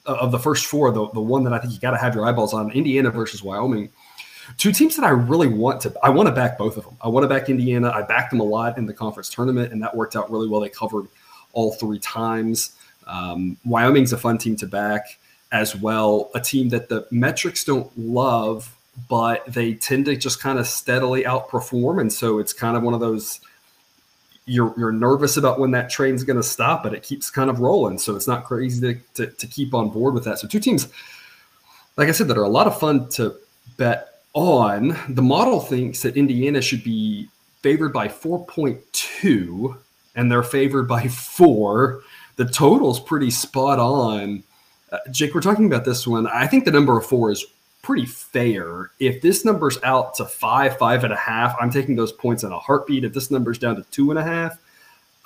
uh, 0.06 0.14
of 0.14 0.32
the 0.32 0.40
first 0.40 0.66
four, 0.66 0.90
the 0.90 1.08
the 1.10 1.20
one 1.20 1.44
that 1.44 1.52
I 1.52 1.58
think 1.58 1.72
you 1.72 1.78
got 1.78 1.92
to 1.92 1.98
have 1.98 2.16
your 2.16 2.26
eyeballs 2.26 2.52
on, 2.52 2.72
Indiana 2.72 3.10
versus 3.10 3.44
Wyoming 3.44 3.90
two 4.58 4.72
teams 4.72 4.96
that 4.96 5.04
I 5.04 5.10
really 5.10 5.48
want 5.48 5.80
to. 5.82 5.94
I 6.02 6.10
want 6.10 6.28
to 6.28 6.34
back 6.34 6.58
both 6.58 6.76
of 6.76 6.84
them. 6.84 6.96
I 7.00 7.08
want 7.08 7.24
to 7.24 7.28
back 7.28 7.48
Indiana. 7.48 7.90
I 7.90 8.02
backed 8.02 8.30
them 8.30 8.40
a 8.40 8.44
lot 8.44 8.78
in 8.78 8.86
the 8.86 8.94
conference 8.94 9.28
tournament, 9.28 9.72
and 9.72 9.82
that 9.82 9.94
worked 9.94 10.16
out 10.16 10.30
really 10.30 10.48
well. 10.48 10.60
They 10.60 10.68
covered 10.68 11.06
all 11.52 11.72
three 11.72 11.98
times. 11.98 12.72
Um, 13.06 13.56
Wyoming's 13.64 14.12
a 14.12 14.18
fun 14.18 14.38
team 14.38 14.56
to 14.56 14.66
back 14.66 15.18
as 15.52 15.76
well. 15.76 16.30
A 16.34 16.40
team 16.40 16.68
that 16.70 16.88
the 16.88 17.06
metrics 17.10 17.64
don't 17.64 17.90
love, 17.98 18.74
but 19.08 19.44
they 19.46 19.74
tend 19.74 20.06
to 20.06 20.16
just 20.16 20.40
kind 20.40 20.58
of 20.58 20.66
steadily 20.66 21.24
outperform, 21.24 22.00
and 22.00 22.12
so 22.12 22.38
it's 22.38 22.52
kind 22.52 22.76
of 22.76 22.82
one 22.82 22.94
of 22.94 23.00
those. 23.00 23.40
You're, 24.46 24.74
you're 24.76 24.92
nervous 24.92 25.38
about 25.38 25.58
when 25.58 25.70
that 25.70 25.88
train's 25.88 26.22
going 26.22 26.36
to 26.36 26.42
stop, 26.42 26.82
but 26.82 26.92
it 26.92 27.02
keeps 27.02 27.30
kind 27.30 27.48
of 27.48 27.60
rolling. 27.60 27.96
So 27.98 28.14
it's 28.14 28.28
not 28.28 28.44
crazy 28.44 28.78
to, 28.92 29.00
to, 29.14 29.32
to 29.32 29.46
keep 29.46 29.72
on 29.72 29.88
board 29.88 30.12
with 30.12 30.24
that. 30.24 30.38
So 30.38 30.46
two 30.46 30.60
teams, 30.60 30.88
like 31.96 32.08
I 32.08 32.12
said, 32.12 32.28
that 32.28 32.36
are 32.36 32.42
a 32.42 32.48
lot 32.48 32.66
of 32.66 32.78
fun 32.78 33.08
to 33.10 33.36
bet 33.78 34.13
on, 34.34 34.96
the 35.08 35.22
model 35.22 35.60
thinks 35.60 36.02
that 36.02 36.16
Indiana 36.16 36.60
should 36.60 36.84
be 36.84 37.28
favored 37.62 37.92
by 37.92 38.08
4.2, 38.08 39.78
and 40.16 40.30
they're 40.30 40.42
favored 40.42 40.86
by 40.86 41.08
four. 41.08 42.02
The 42.36 42.44
total's 42.44 43.00
pretty 43.00 43.30
spot 43.30 43.78
on. 43.78 44.42
Uh, 44.92 44.98
Jake, 45.10 45.34
we're 45.34 45.40
talking 45.40 45.66
about 45.66 45.84
this 45.84 46.06
one. 46.06 46.26
I 46.26 46.46
think 46.46 46.64
the 46.64 46.70
number 46.70 46.98
of 46.98 47.06
four 47.06 47.30
is 47.30 47.44
pretty 47.82 48.06
fair. 48.06 48.90
If 48.98 49.22
this 49.22 49.44
number's 49.44 49.78
out 49.82 50.14
to 50.16 50.24
five, 50.24 50.78
five 50.78 51.04
and 51.04 51.12
a 51.12 51.16
half, 51.16 51.56
I'm 51.60 51.70
taking 51.70 51.96
those 51.96 52.12
points 52.12 52.42
in 52.42 52.52
a 52.52 52.58
heartbeat. 52.58 53.04
If 53.04 53.12
this 53.12 53.30
number's 53.30 53.58
down 53.58 53.76
to 53.76 53.82
two 53.90 54.10
and 54.10 54.18
a 54.18 54.24
half, 54.24 54.58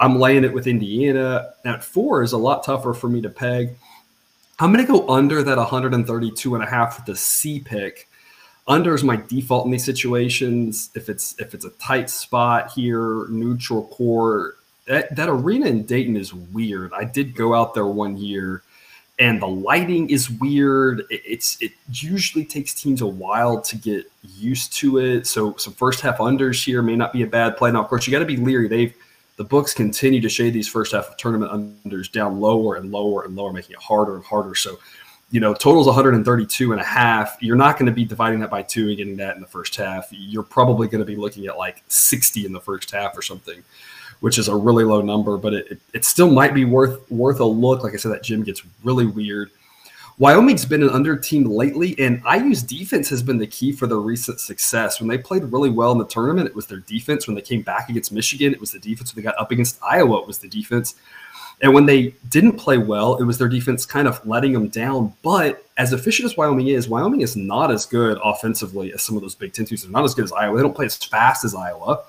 I'm 0.00 0.18
laying 0.18 0.44
it 0.44 0.52
with 0.52 0.66
Indiana. 0.66 1.54
At 1.64 1.82
four 1.82 2.22
is 2.22 2.32
a 2.32 2.38
lot 2.38 2.64
tougher 2.64 2.94
for 2.94 3.08
me 3.08 3.20
to 3.22 3.30
peg. 3.30 3.76
I'm 4.58 4.72
going 4.72 4.84
to 4.84 4.92
go 4.92 5.08
under 5.08 5.42
that 5.42 5.56
132 5.56 6.54
and 6.54 6.64
a 6.64 6.66
half 6.66 6.96
with 6.96 7.06
the 7.06 7.16
C 7.16 7.60
pick 7.60 8.07
under 8.68 8.94
is 8.94 9.02
my 9.02 9.16
default 9.16 9.64
in 9.64 9.72
these 9.72 9.84
situations. 9.84 10.90
If 10.94 11.08
it's 11.08 11.34
if 11.40 11.54
it's 11.54 11.64
a 11.64 11.70
tight 11.70 12.10
spot 12.10 12.70
here, 12.70 13.26
neutral 13.28 13.86
court, 13.88 14.58
that, 14.86 15.16
that 15.16 15.28
arena 15.28 15.66
in 15.66 15.84
Dayton 15.84 16.16
is 16.16 16.32
weird. 16.32 16.92
I 16.92 17.04
did 17.04 17.34
go 17.34 17.54
out 17.54 17.74
there 17.74 17.86
one 17.86 18.16
year 18.16 18.62
and 19.18 19.40
the 19.42 19.48
lighting 19.48 20.10
is 20.10 20.30
weird. 20.30 21.00
It, 21.10 21.22
it's 21.26 21.60
it 21.60 21.72
usually 21.92 22.44
takes 22.44 22.74
teams 22.74 23.00
a 23.00 23.06
while 23.06 23.60
to 23.62 23.76
get 23.76 24.10
used 24.36 24.72
to 24.74 24.98
it. 24.98 25.26
So 25.26 25.56
some 25.56 25.72
first 25.72 26.00
half 26.00 26.18
unders 26.18 26.64
here 26.64 26.82
may 26.82 26.94
not 26.94 27.12
be 27.12 27.22
a 27.22 27.26
bad 27.26 27.56
play. 27.56 27.72
Now, 27.72 27.82
of 27.82 27.88
course, 27.88 28.06
you 28.06 28.12
got 28.12 28.20
to 28.20 28.24
be 28.24 28.36
leery. 28.36 28.68
They've 28.68 28.94
the 29.36 29.44
books 29.44 29.72
continue 29.72 30.20
to 30.20 30.28
shade 30.28 30.52
these 30.52 30.68
first 30.68 30.92
half 30.92 31.08
of 31.08 31.16
tournament 31.16 31.52
unders 31.84 32.10
down 32.10 32.40
lower 32.40 32.74
and 32.74 32.90
lower 32.90 33.24
and 33.24 33.36
lower, 33.36 33.52
making 33.52 33.72
it 33.72 33.82
harder 33.82 34.16
and 34.16 34.24
harder. 34.24 34.54
So 34.56 34.78
you 35.30 35.40
know, 35.40 35.52
total's 35.52 35.86
132 35.86 36.72
and 36.72 36.80
a 36.80 36.84
half. 36.84 37.36
You're 37.40 37.56
not 37.56 37.78
going 37.78 37.86
to 37.86 37.92
be 37.92 38.04
dividing 38.04 38.40
that 38.40 38.50
by 38.50 38.62
two 38.62 38.88
and 38.88 38.96
getting 38.96 39.16
that 39.18 39.36
in 39.36 39.42
the 39.42 39.48
first 39.48 39.76
half. 39.76 40.08
You're 40.10 40.42
probably 40.42 40.88
going 40.88 41.00
to 41.00 41.04
be 41.04 41.16
looking 41.16 41.46
at 41.46 41.58
like 41.58 41.82
60 41.88 42.46
in 42.46 42.52
the 42.52 42.60
first 42.60 42.90
half 42.90 43.16
or 43.16 43.20
something, 43.20 43.62
which 44.20 44.38
is 44.38 44.48
a 44.48 44.56
really 44.56 44.84
low 44.84 45.02
number, 45.02 45.36
but 45.36 45.52
it, 45.52 45.66
it, 45.72 45.80
it 45.92 46.04
still 46.04 46.30
might 46.30 46.54
be 46.54 46.64
worth 46.64 47.10
worth 47.10 47.40
a 47.40 47.44
look. 47.44 47.82
Like 47.82 47.92
I 47.92 47.96
said, 47.96 48.12
that 48.12 48.22
gym 48.22 48.42
gets 48.42 48.62
really 48.82 49.06
weird. 49.06 49.50
Wyoming's 50.18 50.64
been 50.64 50.82
an 50.82 50.90
under 50.90 51.16
team 51.16 51.44
lately, 51.44 51.94
and 52.00 52.20
IU's 52.28 52.60
defense 52.60 53.08
has 53.08 53.22
been 53.22 53.38
the 53.38 53.46
key 53.46 53.70
for 53.70 53.86
their 53.86 53.98
recent 53.98 54.40
success. 54.40 54.98
When 54.98 55.08
they 55.08 55.16
played 55.16 55.44
really 55.44 55.70
well 55.70 55.92
in 55.92 55.98
the 55.98 56.06
tournament, 56.06 56.48
it 56.48 56.56
was 56.56 56.66
their 56.66 56.80
defense. 56.80 57.28
When 57.28 57.36
they 57.36 57.42
came 57.42 57.62
back 57.62 57.88
against 57.88 58.10
Michigan, 58.10 58.52
it 58.52 58.58
was 58.58 58.72
the 58.72 58.80
defense. 58.80 59.14
When 59.14 59.22
they 59.22 59.30
got 59.30 59.38
up 59.40 59.52
against 59.52 59.78
Iowa, 59.80 60.20
it 60.20 60.26
was 60.26 60.38
the 60.38 60.48
defense. 60.48 60.96
And 61.60 61.74
when 61.74 61.86
they 61.86 62.14
didn't 62.28 62.52
play 62.52 62.78
well, 62.78 63.16
it 63.16 63.24
was 63.24 63.38
their 63.38 63.48
defense 63.48 63.84
kind 63.84 64.06
of 64.06 64.24
letting 64.26 64.52
them 64.52 64.68
down. 64.68 65.12
But 65.22 65.64
as 65.76 65.92
efficient 65.92 66.26
as 66.26 66.36
Wyoming 66.36 66.68
is, 66.68 66.88
Wyoming 66.88 67.20
is 67.20 67.36
not 67.36 67.70
as 67.70 67.84
good 67.84 68.18
offensively 68.22 68.92
as 68.92 69.02
some 69.02 69.16
of 69.16 69.22
those 69.22 69.34
Big 69.34 69.52
Ten 69.52 69.64
teams. 69.64 69.82
They're 69.82 69.90
not 69.90 70.04
as 70.04 70.14
good 70.14 70.24
as 70.24 70.32
Iowa. 70.32 70.56
They 70.56 70.62
don't 70.62 70.74
play 70.74 70.86
as 70.86 70.96
fast 70.96 71.44
as 71.44 71.54
Iowa. 71.54 72.04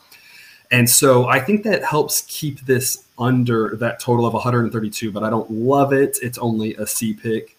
And 0.71 0.87
so 0.87 1.27
I 1.27 1.39
think 1.39 1.63
that 1.63 1.83
helps 1.83 2.21
keep 2.27 2.61
this 2.61 3.05
under 3.17 3.75
that 3.77 3.99
total 3.99 4.25
of 4.25 4.33
132, 4.33 5.11
but 5.11 5.23
I 5.23 5.29
don't 5.29 5.49
love 5.49 5.93
it. 5.93 6.19
It's 6.21 6.37
only 6.37 6.75
a 6.75 6.85
C 6.85 7.13
pick. 7.13 7.55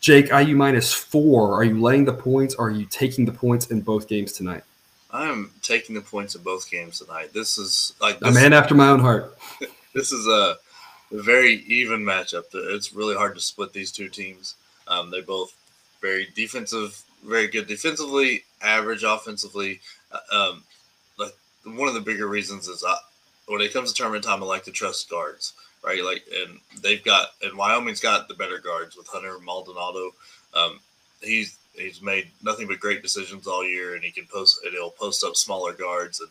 Jake, 0.00 0.28
IU 0.30 0.56
minus 0.56 0.92
four. 0.92 1.54
Are 1.54 1.64
you 1.64 1.80
laying 1.80 2.04
the 2.04 2.12
points? 2.12 2.56
Or 2.56 2.66
are 2.66 2.70
you 2.70 2.84
taking 2.86 3.24
the 3.24 3.32
points 3.32 3.68
in 3.68 3.80
both 3.80 4.06
games 4.08 4.32
tonight? 4.32 4.62
I'm 5.10 5.50
taking 5.62 5.94
the 5.94 6.00
points 6.00 6.34
in 6.34 6.42
both 6.42 6.68
games 6.68 6.98
tonight. 6.98 7.32
This 7.32 7.56
is 7.56 7.94
like 8.00 8.18
this, 8.18 8.28
a 8.28 8.32
man 8.32 8.52
after 8.52 8.74
my 8.74 8.88
own 8.88 8.98
heart. 8.98 9.38
this 9.94 10.12
is 10.12 10.26
a, 10.26 10.30
a, 10.30 10.56
very 11.22 11.64
even 11.66 12.00
matchup. 12.00 12.44
It's 12.52 12.92
really 12.92 13.16
hard 13.16 13.34
to 13.34 13.40
split 13.40 13.72
these 13.72 13.92
two 13.92 14.08
teams. 14.08 14.54
Um, 14.88 15.10
they're 15.10 15.22
both 15.22 15.54
very 16.00 16.28
defensive, 16.34 17.02
very 17.24 17.48
good 17.48 17.66
defensively, 17.66 18.44
average 18.62 19.04
offensively. 19.04 19.80
Uh, 20.12 20.50
um, 20.50 20.64
like 21.18 21.34
one 21.64 21.88
of 21.88 21.94
the 21.94 22.00
bigger 22.00 22.26
reasons 22.26 22.68
is 22.68 22.84
uh, 22.84 22.96
when 23.46 23.60
it 23.60 23.72
comes 23.72 23.92
to 23.92 23.96
tournament 23.96 24.24
time, 24.24 24.42
I 24.42 24.46
like 24.46 24.64
to 24.64 24.72
trust 24.72 25.10
guards 25.10 25.54
right? 25.84 26.02
Like, 26.02 26.24
and 26.34 26.58
they've 26.82 27.04
got, 27.04 27.28
and 27.42 27.56
Wyoming's 27.56 28.00
got 28.00 28.26
the 28.26 28.34
better 28.34 28.58
guards 28.58 28.96
with 28.96 29.06
Hunter 29.06 29.38
Maldonado. 29.44 30.10
Um, 30.54 30.80
he's 31.20 31.58
he's 31.74 32.00
made 32.00 32.30
nothing 32.42 32.66
but 32.68 32.80
great 32.80 33.02
decisions 33.02 33.46
all 33.46 33.64
year, 33.64 33.94
and 33.94 34.02
he 34.02 34.10
can 34.10 34.26
post, 34.26 34.60
and 34.64 34.72
he'll 34.72 34.90
post 34.90 35.24
up 35.24 35.36
smaller 35.36 35.72
guards, 35.72 36.20
and 36.20 36.30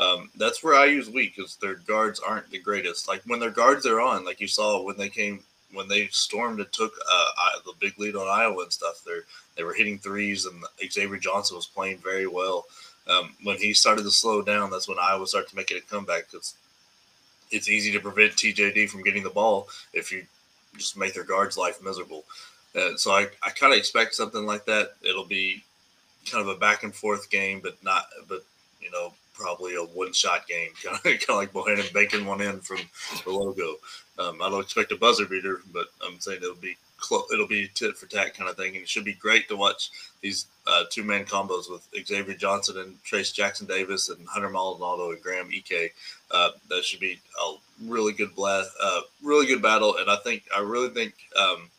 um, 0.00 0.30
that's 0.36 0.64
where 0.64 0.86
IU's 0.86 1.10
weak 1.10 1.36
because 1.36 1.56
their 1.56 1.74
guards 1.74 2.20
aren't 2.20 2.50
the 2.50 2.58
greatest. 2.58 3.06
Like 3.06 3.22
when 3.26 3.38
their 3.38 3.50
guards 3.50 3.84
are 3.86 4.00
on, 4.00 4.24
like 4.24 4.40
you 4.40 4.48
saw 4.48 4.82
when 4.82 4.96
they 4.96 5.10
came 5.10 5.44
when 5.72 5.88
they 5.88 6.06
stormed 6.08 6.58
and 6.58 6.72
took 6.72 6.92
uh, 7.08 7.30
the 7.64 7.74
big 7.78 7.98
lead 7.98 8.16
on 8.16 8.26
Iowa 8.26 8.62
and 8.62 8.72
stuff. 8.72 9.02
They 9.04 9.18
they 9.56 9.62
were 9.62 9.74
hitting 9.74 9.98
threes, 9.98 10.46
and 10.46 10.64
Xavier 10.90 11.18
Johnson 11.18 11.56
was 11.56 11.66
playing 11.66 11.98
very 11.98 12.26
well. 12.26 12.64
Um, 13.06 13.34
when 13.42 13.58
he 13.58 13.74
started 13.74 14.02
to 14.04 14.10
slow 14.10 14.40
down, 14.40 14.70
that's 14.70 14.88
when 14.88 14.98
Iowa 14.98 15.26
started 15.26 15.50
to 15.50 15.56
make 15.56 15.70
it 15.70 15.82
a 15.82 15.86
comeback 15.86 16.30
because 16.30 16.54
it's 17.50 17.68
easy 17.68 17.92
to 17.92 18.00
prevent 18.00 18.32
TJD 18.32 18.88
from 18.88 19.02
getting 19.02 19.22
the 19.22 19.30
ball 19.30 19.68
if 19.92 20.12
you 20.12 20.24
just 20.76 20.96
make 20.96 21.12
their 21.12 21.24
guards' 21.24 21.58
life 21.58 21.82
miserable. 21.82 22.24
Uh, 22.74 22.96
so 22.96 23.10
I, 23.10 23.26
I 23.42 23.50
kind 23.50 23.72
of 23.72 23.78
expect 23.78 24.14
something 24.14 24.46
like 24.46 24.64
that. 24.66 24.94
It'll 25.02 25.24
be 25.24 25.64
kind 26.30 26.48
of 26.48 26.54
a 26.54 26.58
back 26.58 26.84
and 26.84 26.94
forth 26.94 27.28
game, 27.30 27.60
but 27.60 27.82
not, 27.82 28.06
but 28.28 28.44
you 28.80 28.90
know, 28.90 29.12
probably 29.40 29.74
a 29.74 29.82
one 29.82 30.12
shot 30.12 30.46
game, 30.46 30.70
kind 30.82 30.96
of, 30.96 31.02
kind 31.02 31.22
of 31.28 31.36
like 31.36 31.52
Bohannon 31.52 31.92
banking 31.92 32.26
one 32.26 32.40
in 32.40 32.60
from 32.60 32.78
the 33.24 33.30
logo. 33.30 33.76
Um, 34.18 34.42
I 34.42 34.50
don't 34.50 34.60
expect 34.60 34.92
a 34.92 34.96
buzzer 34.96 35.26
beater, 35.26 35.60
but 35.72 35.86
I'm 36.06 36.20
saying 36.20 36.40
it'll 36.42 36.54
be 36.54 36.76
clo- 36.98 37.26
it'll 37.32 37.48
be 37.48 37.68
tit 37.74 37.96
for 37.96 38.06
tat 38.06 38.36
kind 38.36 38.50
of 38.50 38.56
thing, 38.56 38.74
and 38.74 38.82
it 38.82 38.88
should 38.88 39.04
be 39.04 39.14
great 39.14 39.48
to 39.48 39.56
watch 39.56 39.90
these 40.20 40.46
uh, 40.66 40.84
two 40.90 41.02
man 41.02 41.24
combos 41.24 41.70
with 41.70 41.88
Xavier 42.06 42.34
Johnson 42.34 42.78
and 42.78 43.02
Trayce 43.02 43.32
Jackson 43.32 43.66
Davis 43.66 44.10
and 44.10 44.26
Hunter 44.28 44.50
Maldonado 44.50 45.10
and 45.10 45.22
Graham 45.22 45.50
Ike. 45.54 45.94
Uh, 46.30 46.50
that 46.68 46.84
should 46.84 47.00
be 47.00 47.18
a 47.44 47.54
really 47.86 48.12
good 48.12 48.34
blast, 48.34 48.70
uh, 48.82 49.00
really 49.22 49.46
good 49.46 49.62
battle, 49.62 49.96
and 49.96 50.10
I 50.10 50.16
think 50.16 50.42
I 50.54 50.60
really 50.60 50.90
think 50.90 51.14
um, 51.38 51.70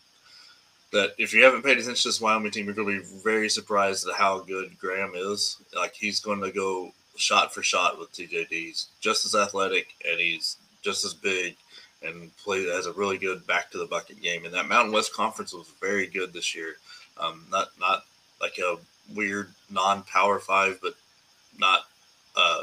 that 0.92 1.14
if 1.18 1.34
you 1.34 1.44
haven't 1.44 1.64
paid 1.64 1.78
attention 1.78 1.96
to 1.96 2.08
this 2.10 2.22
Wyoming 2.22 2.52
team, 2.52 2.66
you're 2.66 2.74
going 2.74 3.00
to 3.00 3.02
be 3.02 3.22
very 3.24 3.50
surprised 3.50 4.08
at 4.08 4.16
how 4.16 4.40
good 4.40 4.78
Graham 4.80 5.14
is. 5.16 5.58
Like 5.76 5.94
he's 5.94 6.20
going 6.20 6.42
to 6.42 6.52
go 6.52 6.92
shot 7.16 7.54
for 7.54 7.64
shot 7.64 8.00
with 8.00 8.12
TJD. 8.14 8.50
He's 8.50 8.88
just 9.00 9.26
as 9.26 9.36
athletic 9.36 9.94
and 10.10 10.20
he's 10.20 10.58
just 10.82 11.06
as 11.06 11.14
big 11.14 11.56
and 12.04 12.36
played 12.38 12.68
as 12.68 12.88
a 12.88 12.94
really 12.94 13.18
good 13.18 13.46
back 13.46 13.70
to 13.72 13.78
the 13.78 13.86
bucket 13.86 14.22
game. 14.22 14.46
And 14.46 14.54
that 14.54 14.68
Mountain 14.68 14.94
West 14.94 15.14
Conference 15.14 15.54
was 15.54 15.68
very 15.80 16.08
good 16.08 16.34
this 16.34 16.56
year. 16.56 16.76
Um, 17.18 17.46
not 17.52 17.70
not 17.80 18.04
like 18.40 18.58
a 18.58 18.78
weird 19.16 19.50
non 19.70 20.04
Power 20.04 20.40
Five, 20.40 20.80
but 20.82 20.96
not 21.60 21.82
uh, 22.36 22.62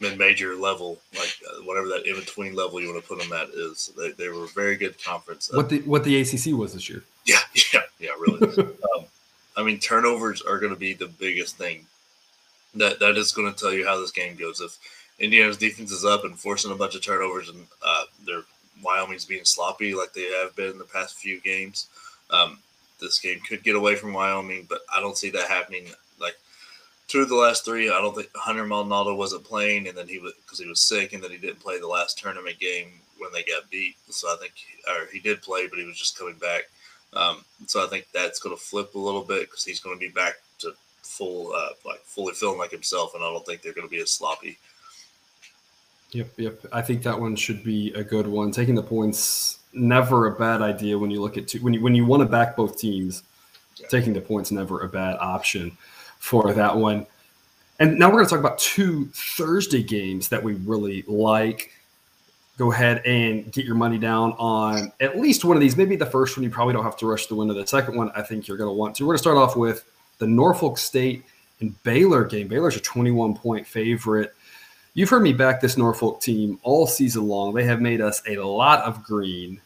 mid 0.00 0.18
major 0.18 0.54
level, 0.54 0.98
like 1.14 1.34
uh, 1.48 1.62
whatever 1.62 1.88
that 1.88 2.06
in 2.06 2.16
between 2.16 2.54
level 2.54 2.80
you 2.80 2.88
want 2.88 3.02
to 3.02 3.08
put 3.08 3.18
them 3.20 3.32
at 3.32 3.48
is. 3.50 3.92
They, 3.96 4.12
they 4.12 4.28
were 4.28 4.44
a 4.44 4.48
very 4.48 4.76
good 4.76 5.02
conference. 5.02 5.50
What 5.52 5.68
the 5.68 5.80
what 5.82 6.04
the 6.04 6.20
ACC 6.20 6.58
was 6.58 6.74
this 6.74 6.88
year? 6.88 7.04
Yeah, 7.24 7.38
yeah, 7.72 7.80
yeah, 7.98 8.10
really. 8.18 8.48
um, 8.96 9.04
I 9.56 9.62
mean, 9.62 9.78
turnovers 9.78 10.42
are 10.42 10.58
going 10.58 10.72
to 10.72 10.78
be 10.78 10.92
the 10.92 11.08
biggest 11.08 11.56
thing. 11.56 11.86
That 12.76 13.00
that 13.00 13.16
is 13.16 13.32
going 13.32 13.52
to 13.52 13.58
tell 13.58 13.72
you 13.72 13.86
how 13.86 14.00
this 14.00 14.12
game 14.12 14.36
goes. 14.36 14.60
If 14.60 14.78
Indiana's 15.18 15.56
defense 15.56 15.90
is 15.90 16.04
up 16.04 16.24
and 16.24 16.38
forcing 16.38 16.72
a 16.72 16.76
bunch 16.76 16.94
of 16.94 17.02
turnovers, 17.02 17.48
and 17.48 17.66
uh, 17.82 18.04
they're 18.24 18.42
Wyoming's 18.82 19.24
being 19.24 19.44
sloppy 19.44 19.94
like 19.94 20.12
they 20.12 20.30
have 20.42 20.54
been 20.56 20.72
in 20.72 20.78
the 20.78 20.84
past 20.84 21.16
few 21.16 21.40
games. 21.40 21.88
Um, 22.30 22.58
this 23.00 23.18
game 23.18 23.40
could 23.40 23.62
get 23.62 23.76
away 23.76 23.94
from 23.94 24.12
Wyoming, 24.12 24.66
but 24.68 24.80
I 24.94 25.00
don't 25.00 25.16
see 25.16 25.30
that 25.30 25.48
happening. 25.48 25.86
Like 26.20 26.36
two 27.08 27.20
of 27.20 27.28
the 27.28 27.36
last 27.36 27.64
three, 27.64 27.88
I 27.88 28.00
don't 28.00 28.14
think 28.14 28.30
Hunter 28.34 28.64
Maldonado 28.64 29.14
wasn't 29.14 29.44
playing, 29.44 29.88
and 29.88 29.96
then 29.96 30.08
he 30.08 30.18
was 30.18 30.32
because 30.42 30.58
he 30.58 30.68
was 30.68 30.80
sick, 30.80 31.12
and 31.12 31.22
then 31.22 31.30
he 31.30 31.38
didn't 31.38 31.60
play 31.60 31.78
the 31.78 31.86
last 31.86 32.18
tournament 32.18 32.58
game 32.58 32.88
when 33.18 33.32
they 33.32 33.42
got 33.42 33.70
beat. 33.70 33.96
So 34.10 34.28
I 34.28 34.36
think, 34.40 34.52
or 34.88 35.06
he 35.12 35.20
did 35.20 35.42
play, 35.42 35.66
but 35.66 35.78
he 35.78 35.84
was 35.84 35.98
just 35.98 36.18
coming 36.18 36.36
back. 36.36 36.64
Um, 37.12 37.44
so 37.66 37.82
I 37.82 37.88
think 37.88 38.06
that's 38.12 38.40
going 38.40 38.54
to 38.54 38.62
flip 38.62 38.94
a 38.94 38.98
little 38.98 39.22
bit 39.22 39.42
because 39.42 39.64
he's 39.64 39.80
going 39.80 39.96
to 39.96 40.00
be 40.00 40.12
back 40.12 40.34
full, 41.06 41.52
uh, 41.52 41.70
like 41.84 42.00
fully 42.00 42.34
feeling 42.34 42.58
like 42.58 42.70
himself, 42.70 43.14
and 43.14 43.22
I 43.22 43.30
don't 43.30 43.44
think 43.46 43.62
they're 43.62 43.72
going 43.72 43.86
to 43.86 43.90
be 43.90 44.00
as 44.00 44.10
sloppy. 44.10 44.58
Yep, 46.12 46.28
yep. 46.36 46.66
I 46.72 46.82
think 46.82 47.02
that 47.02 47.20
one 47.20 47.36
should 47.36 47.62
be 47.64 47.92
a 47.94 48.04
good 48.04 48.26
one. 48.26 48.50
Taking 48.50 48.74
the 48.74 48.82
points 48.82 49.58
never 49.72 50.26
a 50.26 50.32
bad 50.32 50.62
idea 50.62 50.98
when 50.98 51.10
you 51.10 51.20
look 51.20 51.36
at 51.36 51.48
two, 51.48 51.58
when 51.60 51.74
you 51.74 51.82
when 51.82 51.94
you 51.94 52.06
want 52.06 52.22
to 52.22 52.28
back 52.28 52.56
both 52.56 52.78
teams. 52.78 53.22
Yeah. 53.76 53.88
Taking 53.88 54.14
the 54.14 54.22
points 54.22 54.50
never 54.50 54.80
a 54.80 54.88
bad 54.88 55.16
option 55.20 55.76
for 56.18 56.54
that 56.54 56.74
one. 56.74 57.06
And 57.78 57.98
now 57.98 58.06
we're 58.06 58.14
going 58.14 58.24
to 58.24 58.30
talk 58.30 58.40
about 58.40 58.58
two 58.58 59.06
Thursday 59.12 59.82
games 59.82 60.28
that 60.30 60.42
we 60.42 60.54
really 60.54 61.02
like. 61.06 61.72
Go 62.56 62.72
ahead 62.72 63.02
and 63.04 63.52
get 63.52 63.66
your 63.66 63.74
money 63.74 63.98
down 63.98 64.32
on 64.38 64.90
at 65.00 65.18
least 65.18 65.44
one 65.44 65.58
of 65.58 65.60
these. 65.60 65.76
Maybe 65.76 65.94
the 65.94 66.06
first 66.06 66.38
one 66.38 66.44
you 66.44 66.48
probably 66.48 66.72
don't 66.72 66.84
have 66.84 66.96
to 66.98 67.06
rush 67.06 67.26
the 67.26 67.34
winner. 67.34 67.52
The 67.52 67.66
second 67.66 67.96
one 67.96 68.10
I 68.16 68.22
think 68.22 68.48
you're 68.48 68.56
going 68.56 68.70
to 68.70 68.72
want 68.72 68.96
to. 68.96 69.04
We're 69.04 69.12
going 69.12 69.18
to 69.18 69.22
start 69.22 69.36
off 69.36 69.56
with 69.56 69.84
the 70.18 70.26
Norfolk 70.26 70.78
State 70.78 71.24
and 71.60 71.80
Baylor 71.82 72.24
game. 72.24 72.48
Baylor's 72.48 72.76
a 72.76 72.80
21 72.80 73.34
point 73.34 73.66
favorite. 73.66 74.34
You've 74.94 75.10
heard 75.10 75.22
me 75.22 75.32
back 75.32 75.60
this 75.60 75.76
Norfolk 75.76 76.20
team 76.20 76.58
all 76.62 76.86
season 76.86 77.28
long. 77.28 77.52
They 77.52 77.64
have 77.64 77.80
made 77.80 78.00
us 78.00 78.22
a 78.26 78.36
lot 78.36 78.80
of 78.84 79.02
green. 79.04 79.60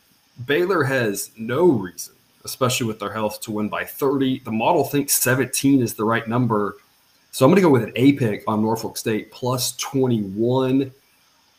Baylor 0.46 0.82
has 0.82 1.30
no 1.36 1.66
reason, 1.66 2.14
especially 2.44 2.86
with 2.86 2.98
their 2.98 3.12
health, 3.12 3.40
to 3.42 3.52
win 3.52 3.68
by 3.68 3.84
30. 3.84 4.40
The 4.40 4.50
model 4.50 4.84
thinks 4.84 5.14
17 5.14 5.82
is 5.82 5.94
the 5.94 6.04
right 6.04 6.26
number. 6.26 6.78
So 7.30 7.44
I'm 7.44 7.50
going 7.50 7.56
to 7.56 7.62
go 7.62 7.70
with 7.70 7.84
an 7.84 7.92
A 7.94 8.14
pick 8.14 8.42
on 8.48 8.62
Norfolk 8.62 8.96
State 8.96 9.30
plus 9.30 9.76
21. 9.76 10.90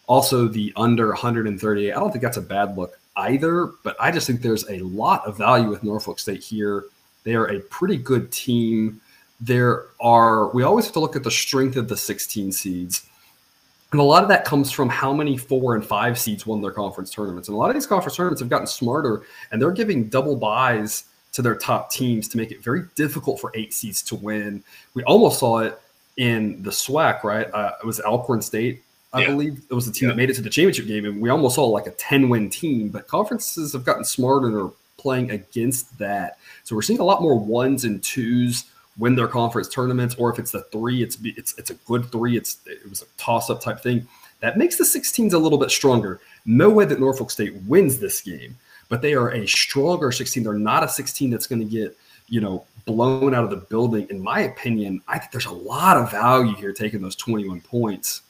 Also, 0.08 0.48
the 0.48 0.74
under 0.76 1.08
138. 1.08 1.94
I 1.94 1.96
don't 1.96 2.12
think 2.12 2.24
that's 2.24 2.38
a 2.38 2.42
bad 2.42 2.78
look 2.78 3.00
either, 3.16 3.72
but 3.84 3.96
I 4.00 4.12
just 4.12 4.28
think 4.28 4.42
there's 4.42 4.70
a 4.70 4.80
lot 4.80 5.26
of 5.26 5.38
value 5.38 5.70
with 5.70 5.84
Norfolk 5.84 6.20
State 6.20 6.44
here. 6.44 6.86
They 7.24 7.36
are 7.36 7.46
a 7.46 7.60
pretty 7.60 7.98
good 7.98 8.32
team. 8.32 9.01
There 9.40 9.86
are, 10.00 10.50
we 10.50 10.63
always 10.63 10.86
have 10.86 10.94
to 10.94 11.00
look 11.00 11.16
at 11.16 11.24
the 11.24 11.32
strength 11.32 11.75
of 11.78 11.88
the 11.88 11.98
16 11.98 12.51
seeds. 12.51 13.06
And 13.92 14.00
a 14.00 14.04
lot 14.04 14.24
of 14.24 14.30
that 14.30 14.46
comes 14.46 14.72
from 14.72 14.88
how 14.88 15.13
many 15.13 15.38
four 15.38 15.75
and 15.75 15.86
five 15.86 16.18
seeds 16.18 16.46
won 16.46 16.62
their 16.62 16.72
conference 16.72 17.12
tournaments. 17.12 17.50
And 17.50 17.56
a 17.56 17.58
lot 17.58 17.70
of 17.70 17.75
these 17.75 17.86
conference 17.86 18.16
tournaments 18.16 18.40
have 18.40 18.50
gotten 18.50 18.68
smarter 18.68 19.24
and 19.51 19.62
they're 19.62 19.72
giving 19.72 20.08
double 20.08 20.36
byes 20.36 21.06
to 21.34 21.42
their 21.42 21.56
top 21.56 21.92
teams 21.92 22.28
to 22.30 22.38
make 22.38 22.51
it 22.51 22.63
very 22.63 22.84
difficult 22.96 23.40
for 23.40 23.51
eight 23.54 23.74
seeds 23.74 24.01
to 24.04 24.16
win. 24.16 24.63
We 24.94 25.04
almost 25.04 25.40
saw 25.40 25.60
it 25.60 25.80
in 26.18 26.62
the 26.63 26.72
SWAC, 26.72 27.24
right? 27.24 27.51
Uh, 27.54 27.74
it 27.82 27.86
was 27.86 28.00
Alcorn 28.01 28.42
State, 28.42 28.84
I 29.13 29.22
yeah. 29.22 29.28
believe. 29.28 29.62
It 29.70 29.74
was 29.74 29.86
the 29.86 29.92
team 29.92 30.08
yeah. 30.08 30.13
that 30.13 30.18
made 30.18 30.30
it 30.30 30.36
to 30.36 30.42
the 30.42 30.50
championship 30.50 30.88
game. 30.88 31.06
And 31.06 31.22
we 31.22 31.30
almost 31.30 31.56
saw 31.56 31.66
like 31.66 31.88
a 31.88 31.92
10 31.92 32.30
win 32.30 32.50
team, 32.50 32.90
but 32.90 33.08
conferences 33.08 33.74
have 33.74 33.86
gotten 33.86 34.06
smarter 34.06 34.48
and 34.48 34.56
are 34.56 34.72
playing 35.01 35.31
against 35.31 35.98
that. 36.00 36.38
So 36.63 36.75
we're 36.75 36.81
seeing 36.81 37.00
a 37.00 37.03
lot 37.03 37.22
more 37.22 37.38
ones 37.38 37.84
and 37.84 38.03
twos 38.03 38.65
win 38.98 39.15
their 39.15 39.27
conference 39.27 39.67
tournaments, 39.67 40.15
or 40.15 40.31
if 40.31 40.39
it's 40.39 40.51
the 40.51 40.62
three, 40.63 41.01
it's 41.01 41.17
it's 41.24 41.58
it's 41.58 41.70
a 41.70 41.75
good 41.86 42.12
three. 42.12 42.38
It's 42.38 42.60
it 42.65 42.88
was 42.89 43.01
a 43.01 43.05
toss 43.17 43.50
up 43.50 43.62
type 43.62 43.81
thing. 43.81 44.08
That 44.41 44.58
makes 44.58 44.77
the 44.77 44.84
16s 44.84 45.34
a 45.34 45.38
little 45.38 45.60
bit 45.60 45.70
stronger. 45.70 46.20
No 46.46 46.70
way 46.70 46.86
that 46.86 47.00
Norfolk 47.00 47.29
State 47.29 47.55
wins 47.67 48.00
this 48.00 48.22
game, 48.22 48.58
but 48.89 49.01
they 49.01 49.13
are 49.13 49.29
a 49.29 49.48
stronger 49.48 50.12
16. 50.12 50.43
They're 50.43 50.53
not 50.53 50.84
a 50.84 50.89
16 50.89 51.29
that's 51.29 51.48
going 51.48 51.62
to 51.62 51.67
get 51.67 51.98
you 52.27 52.41
know 52.41 52.65
blown 52.86 53.34
out 53.34 53.43
of 53.43 53.50
the 53.50 53.58
building. 53.58 54.08
In 54.10 54.22
my 54.22 54.41
opinion, 54.41 55.01
I 55.08 55.20
think 55.20 55.31
there's 55.31 55.46
a 55.46 55.51
lot 55.51 55.98
of 55.98 56.12
value 56.12 56.55
here 56.55 56.74
taking 56.74 57.01
those 57.01 57.15
21 57.15 57.62
points. 57.62 58.22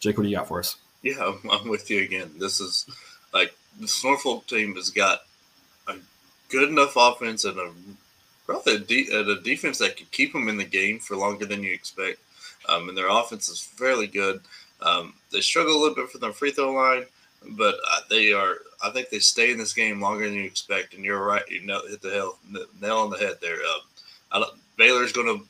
Jake, 0.00 0.18
what 0.18 0.24
do 0.24 0.28
you 0.28 0.36
got 0.36 0.48
for 0.48 0.60
us? 0.60 0.76
Yeah, 1.02 1.32
I'm, 1.50 1.68
with 1.68 1.90
you 1.90 2.02
again. 2.02 2.32
This 2.38 2.60
is 2.60 2.86
like 3.32 3.56
the 3.80 3.90
Norfolk 4.04 4.46
team 4.46 4.74
has 4.74 4.90
got 4.90 5.20
good 6.48 6.68
enough 6.68 6.94
offense 6.96 7.44
and 7.44 7.58
a 7.58 7.70
a, 8.48 8.78
de- 8.78 9.08
a 9.08 9.40
defense 9.40 9.78
that 9.78 9.96
could 9.96 10.10
keep 10.12 10.32
them 10.32 10.48
in 10.48 10.56
the 10.56 10.64
game 10.64 10.98
for 10.98 11.16
longer 11.16 11.46
than 11.46 11.62
you 11.62 11.72
expect. 11.72 12.20
Um, 12.68 12.88
and 12.88 12.96
their 12.96 13.08
offense 13.08 13.48
is 13.48 13.60
fairly 13.60 14.06
good. 14.06 14.40
Um, 14.82 15.14
they 15.32 15.40
struggle 15.40 15.74
a 15.74 15.80
little 15.80 15.94
bit 15.94 16.10
for 16.10 16.18
the 16.18 16.32
free 16.32 16.50
throw 16.50 16.72
line, 16.72 17.04
but 17.50 17.76
uh, 17.90 18.00
they 18.10 18.32
are. 18.32 18.58
I 18.84 18.90
think 18.90 19.08
they 19.08 19.18
stay 19.18 19.50
in 19.50 19.58
this 19.58 19.72
game 19.72 20.00
longer 20.00 20.28
than 20.28 20.38
you 20.38 20.44
expect. 20.44 20.94
And 20.94 21.04
you're 21.04 21.24
right. 21.24 21.48
You 21.48 21.62
know, 21.62 21.82
hit 21.88 22.02
the 22.02 22.10
hell 22.10 22.38
nail 22.80 22.98
on 22.98 23.10
the 23.10 23.18
head 23.18 23.38
there. 23.40 23.58
Um, 24.32 24.44
Baylor's 24.76 25.12
going 25.12 25.38
to 25.38 25.44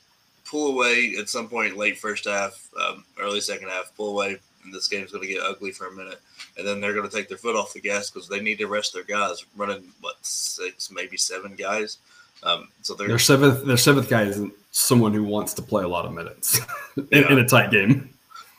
pull 0.45 0.71
away 0.73 1.15
at 1.19 1.29
some 1.29 1.49
point 1.49 1.77
late 1.77 1.97
first 1.97 2.25
half, 2.25 2.69
um, 2.81 3.03
early 3.19 3.41
second 3.41 3.67
half, 3.67 3.91
pull 3.97 4.11
away, 4.11 4.37
and 4.67 4.75
this 4.75 4.87
game's 4.87 5.11
going 5.11 5.25
to 5.25 5.33
get 5.33 5.41
ugly 5.41 5.71
for 5.71 5.87
a 5.87 5.91
minute. 5.91 6.19
And 6.57 6.67
then 6.67 6.79
they're 6.81 6.93
going 6.93 7.07
to 7.09 7.15
take 7.15 7.29
their 7.29 7.37
foot 7.37 7.55
off 7.55 7.73
the 7.73 7.79
gas 7.79 8.09
because 8.09 8.27
they 8.27 8.41
need 8.41 8.59
to 8.59 8.67
rest 8.67 8.93
their 8.93 9.03
guys, 9.03 9.45
running 9.55 9.83
what 10.01 10.15
six, 10.21 10.91
maybe 10.91 11.17
seven 11.17 11.55
guys. 11.55 11.97
Um, 12.43 12.67
so 12.81 12.93
their 12.93 13.17
seventh, 13.17 13.65
their 13.65 13.77
seventh 13.77 14.09
guy 14.09 14.23
isn't 14.23 14.53
someone 14.71 15.13
who 15.13 15.23
wants 15.23 15.53
to 15.55 15.61
play 15.61 15.83
a 15.83 15.87
lot 15.87 16.05
of 16.05 16.13
minutes 16.13 16.59
in, 16.97 17.07
yeah. 17.11 17.31
in, 17.31 17.39
a 17.39 17.47
tight 17.47 17.71
game. 17.71 18.09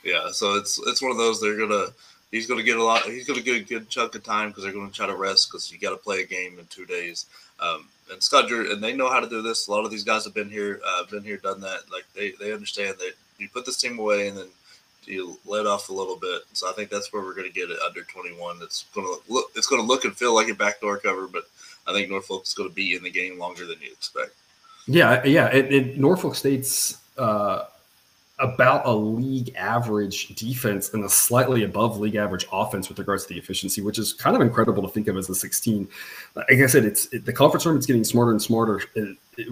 Yeah, 0.05 0.31
so 0.33 0.55
it's 0.55 0.81
it's 0.87 1.01
one 1.01 1.13
of 1.13 1.17
those 1.17 1.41
they're 1.41 1.57
gonna 1.57 1.87
he's 2.33 2.47
gonna 2.49 2.65
get 2.65 2.77
a 2.77 2.83
lot 2.83 3.05
he's 3.05 3.27
gonna 3.27 3.41
get 3.41 3.63
a 3.63 3.65
good 3.65 3.89
chunk 3.89 4.17
of 4.17 4.25
time 4.25 4.49
because 4.49 4.65
they're 4.65 4.73
gonna 4.73 4.91
try 4.91 5.07
to 5.07 5.15
rest 5.15 5.49
because 5.49 5.71
you 5.71 5.79
got 5.79 5.91
to 5.91 5.97
play 5.97 6.23
a 6.23 6.27
game 6.27 6.59
in 6.59 6.67
two 6.67 6.87
days. 6.87 7.27
Um, 7.61 7.89
and 8.11 8.23
Scott 8.23 8.49
Drew, 8.49 8.73
and 8.73 8.83
they 8.83 8.95
know 8.95 9.11
how 9.11 9.21
to 9.21 9.29
do 9.29 9.43
this. 9.43 9.69
A 9.69 9.71
lot 9.71 9.85
of 9.85 9.91
these 9.91 10.05
guys 10.05 10.25
have 10.25 10.35
been 10.35 10.51
here, 10.51 10.81
uh, 10.87 11.05
been 11.11 11.23
here, 11.23 11.37
done 11.37 11.61
that. 11.61 11.81
Like 11.93 12.05
they 12.15 12.33
they 12.33 12.53
understand 12.53 12.97
that 12.99 13.13
you 13.39 13.49
put 13.49 13.65
this 13.65 13.77
team 13.77 13.99
away 13.99 14.29
and 14.29 14.37
then 14.37 14.49
you 15.09 15.39
let 15.47 15.67
off 15.67 15.89
a 15.89 15.93
little 15.93 16.17
bit. 16.17 16.43
So 16.53 16.69
I 16.69 16.73
think 16.73 16.91
that's 16.91 17.13
where 17.13 17.23
we're 17.23 17.35
going 17.35 17.49
to 17.49 17.53
get 17.53 17.71
it 17.71 17.79
under 17.85 18.03
21. 18.03 18.59
It's 18.63 18.85
going 18.95 19.07
to 19.07 19.33
look, 19.33 19.51
it's 19.55 19.67
going 19.67 19.81
to 19.81 19.87
look 19.87 20.05
and 20.05 20.17
feel 20.17 20.35
like 20.35 20.49
a 20.49 20.55
backdoor 20.55 20.99
cover, 20.99 21.27
but 21.27 21.45
I 21.87 21.93
think 21.93 22.11
Norfolk's 22.11 22.55
going 22.55 22.69
to 22.69 22.75
be 22.75 22.95
in 22.95 23.03
the 23.03 23.11
game 23.11 23.39
longer 23.39 23.67
than 23.67 23.77
you 23.81 23.91
expect. 23.91 24.33
Yeah, 24.87 25.25
yeah. 25.25 25.47
It, 25.49 25.73
it, 25.73 25.99
Norfolk 25.99 26.35
State's 26.35 26.99
uh, 27.19 27.65
about 28.39 28.87
a 28.87 28.93
league 28.93 29.55
average 29.57 30.29
defense 30.29 30.95
and 30.95 31.05
a 31.05 31.09
slightly 31.09 31.65
above 31.65 31.99
league 31.99 32.15
average 32.15 32.47
offense 32.53 32.89
with 32.89 32.99
regards 32.99 33.25
to 33.27 33.35
the 33.35 33.39
efficiency, 33.39 33.83
which 33.83 33.99
is 33.99 34.13
kind 34.13 34.37
of 34.37 34.43
incredible 34.43 34.83
to 34.83 34.89
think 34.89 35.09
of 35.09 35.17
as 35.17 35.29
a 35.29 35.35
16. 35.35 35.89
Like 36.37 36.51
I 36.51 36.67
said, 36.67 36.85
it's 36.85 37.13
it, 37.13 37.25
the 37.25 37.33
conference 37.33 37.67
room 37.67 37.77
is 37.77 37.87
getting 37.87 38.05
smarter 38.05 38.31
and 38.31 38.41
smarter 38.41 38.83
uh, 38.97 39.07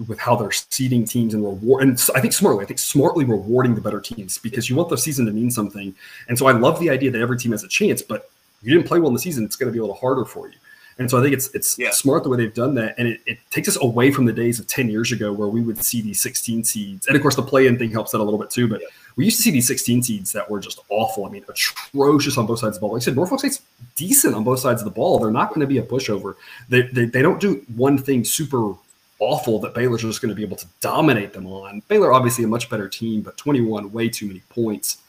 with 0.07 0.19
how 0.19 0.35
they're 0.35 0.51
seeding 0.51 1.05
teams 1.05 1.33
and 1.33 1.43
reward. 1.43 1.83
And 1.83 1.99
I 2.15 2.21
think 2.21 2.33
smartly, 2.33 2.63
I 2.63 2.67
think 2.67 2.79
smartly 2.79 3.25
rewarding 3.25 3.75
the 3.75 3.81
better 3.81 4.01
teams 4.01 4.37
because 4.37 4.69
you 4.69 4.75
want 4.75 4.89
the 4.89 4.97
season 4.97 5.25
to 5.25 5.31
mean 5.31 5.51
something. 5.51 5.95
And 6.27 6.37
so 6.37 6.47
I 6.47 6.51
love 6.51 6.79
the 6.79 6.89
idea 6.89 7.11
that 7.11 7.21
every 7.21 7.37
team 7.37 7.51
has 7.51 7.63
a 7.63 7.67
chance, 7.67 8.01
but 8.01 8.29
you 8.61 8.73
didn't 8.73 8.87
play 8.87 8.99
well 8.99 9.09
in 9.09 9.13
the 9.13 9.19
season, 9.19 9.45
it's 9.45 9.55
going 9.55 9.67
to 9.67 9.73
be 9.73 9.79
a 9.79 9.81
little 9.81 9.95
harder 9.95 10.25
for 10.25 10.47
you. 10.47 10.55
And 10.99 11.09
so 11.09 11.19
I 11.19 11.21
think 11.21 11.33
it's 11.33 11.53
it's 11.53 11.77
yeah. 11.77 11.91
smart 11.91 12.23
the 12.23 12.29
way 12.29 12.37
they've 12.37 12.53
done 12.53 12.73
that, 12.75 12.95
and 12.97 13.07
it, 13.07 13.21
it, 13.27 13.37
takes 13.51 13.67
us 13.67 13.77
away 13.81 14.11
from 14.11 14.25
the 14.25 14.33
days 14.33 14.59
of 14.59 14.65
ten 14.65 14.89
years 14.89 15.11
ago 15.11 15.31
where 15.31 15.47
we 15.47 15.61
would 15.61 15.83
see 15.83 16.01
these 16.01 16.19
16 16.21 16.63
seeds, 16.63 17.05
and 17.05 17.15
of 17.15 17.21
course 17.21 17.35
the 17.35 17.43
play-in 17.43 17.77
thing 17.77 17.91
helps 17.91 18.11
that 18.11 18.17
a 18.17 18.23
little 18.23 18.39
bit 18.39 18.49
too. 18.49 18.67
But 18.67 18.81
yeah. 18.81 18.87
we 19.15 19.25
used 19.25 19.37
to 19.37 19.43
see 19.43 19.51
these 19.51 19.67
16 19.67 20.01
seeds 20.01 20.31
that 20.31 20.49
were 20.49 20.59
just 20.59 20.79
awful. 20.89 21.25
I 21.25 21.29
mean, 21.29 21.45
atrocious 21.47 22.37
on 22.39 22.47
both 22.47 22.59
sides 22.59 22.77
of 22.77 22.81
the 22.81 22.87
ball. 22.87 22.93
Like 22.93 23.03
I 23.03 23.05
said, 23.05 23.15
Norfolk 23.15 23.39
State's 23.39 23.61
decent 23.95 24.33
on 24.33 24.43
both 24.43 24.59
sides 24.59 24.81
of 24.81 24.85
the 24.85 24.91
ball. 24.91 25.19
They're 25.19 25.29
not 25.29 25.49
going 25.49 25.61
to 25.61 25.67
be 25.67 25.77
a 25.77 25.83
pushover. 25.83 26.33
They, 26.67 26.81
they 26.81 27.05
they 27.05 27.21
don't 27.21 27.39
do 27.39 27.63
one 27.75 27.99
thing 27.99 28.23
super 28.23 28.73
awful 29.19 29.59
that 29.59 29.73
Baylor's 29.73 30.01
just 30.01 30.21
going 30.21 30.29
to 30.29 30.35
be 30.35 30.43
able 30.43 30.57
to 30.57 30.67
dominate 30.79 31.33
them 31.33 31.47
on. 31.47 31.81
Baylor 31.87 32.13
obviously 32.13 32.43
a 32.43 32.47
much 32.47 32.69
better 32.69 32.87
team, 32.87 33.21
but 33.21 33.37
21 33.37 33.91
way 33.91 34.09
too 34.09 34.27
many 34.27 34.41
points. 34.49 34.99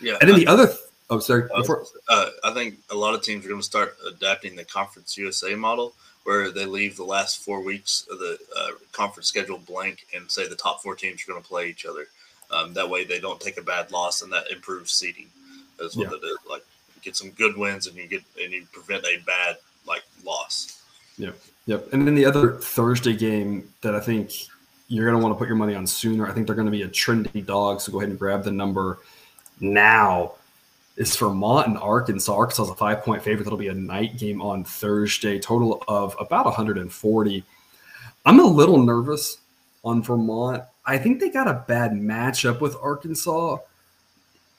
Yeah, 0.00 0.16
and 0.20 0.30
then 0.30 0.38
the 0.38 0.46
other. 0.46 0.66
Th- 0.66 0.78
Oh, 1.10 1.18
sorry. 1.18 1.48
Before. 1.54 1.84
Uh, 2.08 2.30
I 2.44 2.54
think 2.54 2.76
a 2.90 2.94
lot 2.94 3.14
of 3.14 3.22
teams 3.22 3.44
are 3.44 3.48
going 3.48 3.60
to 3.60 3.66
start 3.66 3.96
adapting 4.08 4.54
the 4.54 4.64
Conference 4.64 5.18
USA 5.18 5.56
model, 5.56 5.92
where 6.22 6.52
they 6.52 6.64
leave 6.64 6.96
the 6.96 7.04
last 7.04 7.42
four 7.42 7.60
weeks 7.60 8.06
of 8.10 8.20
the 8.20 8.38
uh, 8.56 8.68
conference 8.92 9.26
schedule 9.26 9.58
blank 9.58 10.06
and 10.14 10.30
say 10.30 10.46
the 10.46 10.54
top 10.54 10.80
four 10.82 10.94
teams 10.94 11.22
are 11.22 11.32
going 11.32 11.42
to 11.42 11.48
play 11.48 11.68
each 11.68 11.84
other. 11.84 12.06
Um, 12.52 12.72
that 12.74 12.88
way, 12.88 13.04
they 13.04 13.18
don't 13.18 13.40
take 13.40 13.58
a 13.58 13.62
bad 13.62 13.90
loss, 13.90 14.22
and 14.22 14.32
that 14.32 14.50
improves 14.52 14.92
seeding. 14.92 15.26
That's 15.78 15.96
what 15.96 16.10
yeah. 16.10 16.16
it 16.16 16.24
is. 16.24 16.38
Like, 16.48 16.64
get 17.02 17.16
some 17.16 17.30
good 17.30 17.56
wins, 17.56 17.86
and 17.86 17.96
you 17.96 18.06
get 18.06 18.22
and 18.40 18.52
you 18.52 18.66
prevent 18.72 19.04
a 19.04 19.18
bad 19.26 19.56
like 19.86 20.02
loss. 20.24 20.82
Yep, 21.18 21.36
yep. 21.66 21.92
And 21.92 22.06
then 22.06 22.14
the 22.14 22.24
other 22.24 22.54
Thursday 22.54 23.14
game 23.14 23.72
that 23.82 23.94
I 23.94 24.00
think 24.00 24.32
you're 24.88 25.04
going 25.04 25.16
to 25.16 25.22
want 25.22 25.34
to 25.34 25.38
put 25.38 25.48
your 25.48 25.56
money 25.56 25.74
on 25.74 25.86
sooner. 25.86 26.26
I 26.26 26.32
think 26.32 26.46
they're 26.46 26.56
going 26.56 26.66
to 26.66 26.72
be 26.72 26.82
a 26.82 26.88
trendy 26.88 27.44
dog. 27.44 27.80
So 27.80 27.92
go 27.92 28.00
ahead 28.00 28.10
and 28.10 28.18
grab 28.18 28.44
the 28.44 28.50
number 28.50 28.98
now 29.60 30.32
is 30.96 31.16
Vermont 31.16 31.68
and 31.68 31.78
Arkansas. 31.78 32.34
Arkansas 32.34 32.64
is 32.64 32.70
a 32.70 32.74
five 32.74 33.02
point 33.02 33.22
favorite. 33.22 33.44
That'll 33.44 33.58
be 33.58 33.68
a 33.68 33.74
night 33.74 34.18
game 34.18 34.42
on 34.42 34.64
Thursday, 34.64 35.38
total 35.38 35.82
of 35.88 36.14
about 36.20 36.44
140. 36.44 37.44
I'm 38.26 38.40
a 38.40 38.44
little 38.44 38.82
nervous 38.82 39.38
on 39.84 40.02
Vermont. 40.02 40.62
I 40.84 40.98
think 40.98 41.20
they 41.20 41.30
got 41.30 41.48
a 41.48 41.64
bad 41.66 41.92
matchup 41.92 42.60
with 42.60 42.76
Arkansas 42.82 43.58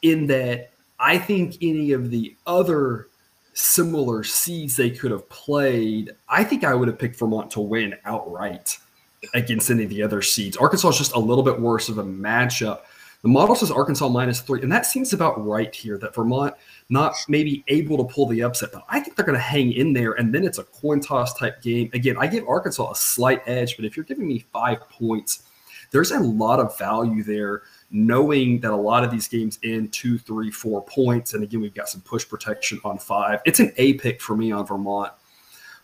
in 0.01 0.27
that 0.27 0.71
I 0.99 1.17
think 1.17 1.57
any 1.61 1.91
of 1.91 2.09
the 2.09 2.35
other 2.47 3.07
similar 3.53 4.23
seeds 4.23 4.75
they 4.75 4.89
could 4.89 5.11
have 5.11 5.27
played, 5.29 6.11
I 6.29 6.43
think 6.43 6.63
I 6.63 6.73
would 6.73 6.87
have 6.87 6.99
picked 6.99 7.17
Vermont 7.17 7.51
to 7.51 7.61
win 7.61 7.95
outright 8.05 8.77
against 9.33 9.69
any 9.69 9.83
of 9.83 9.89
the 9.89 10.01
other 10.01 10.21
seeds. 10.21 10.57
Arkansas 10.57 10.89
is 10.89 10.97
just 10.97 11.13
a 11.13 11.19
little 11.19 11.43
bit 11.43 11.59
worse 11.59 11.89
of 11.89 11.97
a 11.97 12.03
matchup. 12.03 12.81
The 13.21 13.27
model 13.27 13.53
says 13.53 13.69
Arkansas 13.69 14.07
minus 14.09 14.41
three, 14.41 14.63
and 14.63 14.71
that 14.71 14.87
seems 14.87 15.13
about 15.13 15.45
right 15.45 15.73
here. 15.75 15.99
That 15.99 16.15
Vermont 16.15 16.55
not 16.89 17.13
maybe 17.27 17.63
able 17.67 17.97
to 17.97 18.13
pull 18.13 18.25
the 18.25 18.41
upset, 18.41 18.71
but 18.73 18.83
I 18.89 18.99
think 18.99 19.15
they're 19.15 19.25
going 19.25 19.37
to 19.37 19.43
hang 19.43 19.73
in 19.73 19.93
there, 19.93 20.13
and 20.13 20.33
then 20.33 20.43
it's 20.43 20.57
a 20.57 20.63
coin 20.63 21.01
toss 21.01 21.35
type 21.35 21.61
game. 21.61 21.91
Again, 21.93 22.15
I 22.19 22.25
give 22.25 22.47
Arkansas 22.47 22.89
a 22.89 22.95
slight 22.95 23.41
edge, 23.45 23.75
but 23.75 23.85
if 23.85 23.95
you're 23.95 24.05
giving 24.05 24.27
me 24.27 24.45
five 24.51 24.89
points, 24.89 25.43
there's 25.91 26.11
a 26.11 26.19
lot 26.19 26.59
of 26.59 26.75
value 26.79 27.21
there, 27.21 27.61
knowing 27.91 28.59
that 28.61 28.71
a 28.71 28.75
lot 28.75 29.03
of 29.03 29.11
these 29.11 29.27
games 29.27 29.59
end 29.63 29.91
two, 29.91 30.17
three, 30.17 30.49
four 30.51 30.83
points, 30.83 31.33
and 31.33 31.43
again 31.43 31.61
we've 31.61 31.73
got 31.73 31.89
some 31.89 32.01
push 32.01 32.27
protection 32.27 32.79
on 32.83 32.97
five. 32.97 33.41
It's 33.45 33.59
an 33.59 33.73
A 33.77 33.93
pick 33.93 34.21
for 34.21 34.35
me 34.35 34.51
on 34.51 34.65
Vermont 34.65 35.11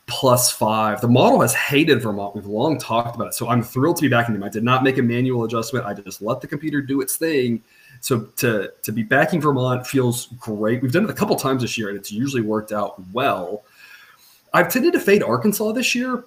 plus 0.07 0.51
five. 0.51 1.01
The 1.01 1.07
model 1.07 1.41
has 1.41 1.53
hated 1.53 2.01
Vermont. 2.01 2.33
We've 2.33 2.45
long 2.45 2.79
talked 2.79 3.15
about 3.15 3.27
it. 3.27 3.33
So 3.33 3.49
I'm 3.49 3.61
thrilled 3.61 3.97
to 3.97 4.01
be 4.01 4.07
backing 4.07 4.33
them. 4.33 4.43
I 4.43 4.49
did 4.49 4.63
not 4.63 4.83
make 4.83 4.97
a 4.97 5.01
manual 5.01 5.43
adjustment. 5.43 5.85
I 5.85 5.93
just 5.93 6.21
let 6.21 6.41
the 6.41 6.47
computer 6.47 6.81
do 6.81 7.01
its 7.01 7.17
thing. 7.17 7.61
So 7.99 8.21
to 8.37 8.71
to 8.81 8.91
be 8.91 9.03
backing 9.03 9.41
Vermont 9.41 9.85
feels 9.85 10.27
great. 10.39 10.81
We've 10.81 10.91
done 10.91 11.03
it 11.03 11.09
a 11.09 11.13
couple 11.13 11.35
times 11.35 11.61
this 11.61 11.77
year, 11.77 11.89
and 11.89 11.97
it's 11.97 12.11
usually 12.11 12.41
worked 12.41 12.71
out 12.71 12.95
well. 13.11 13.63
I've 14.53 14.71
tended 14.71 14.93
to 14.93 14.99
fade 14.99 15.23
Arkansas 15.23 15.73
this 15.73 15.93
year, 15.93 16.23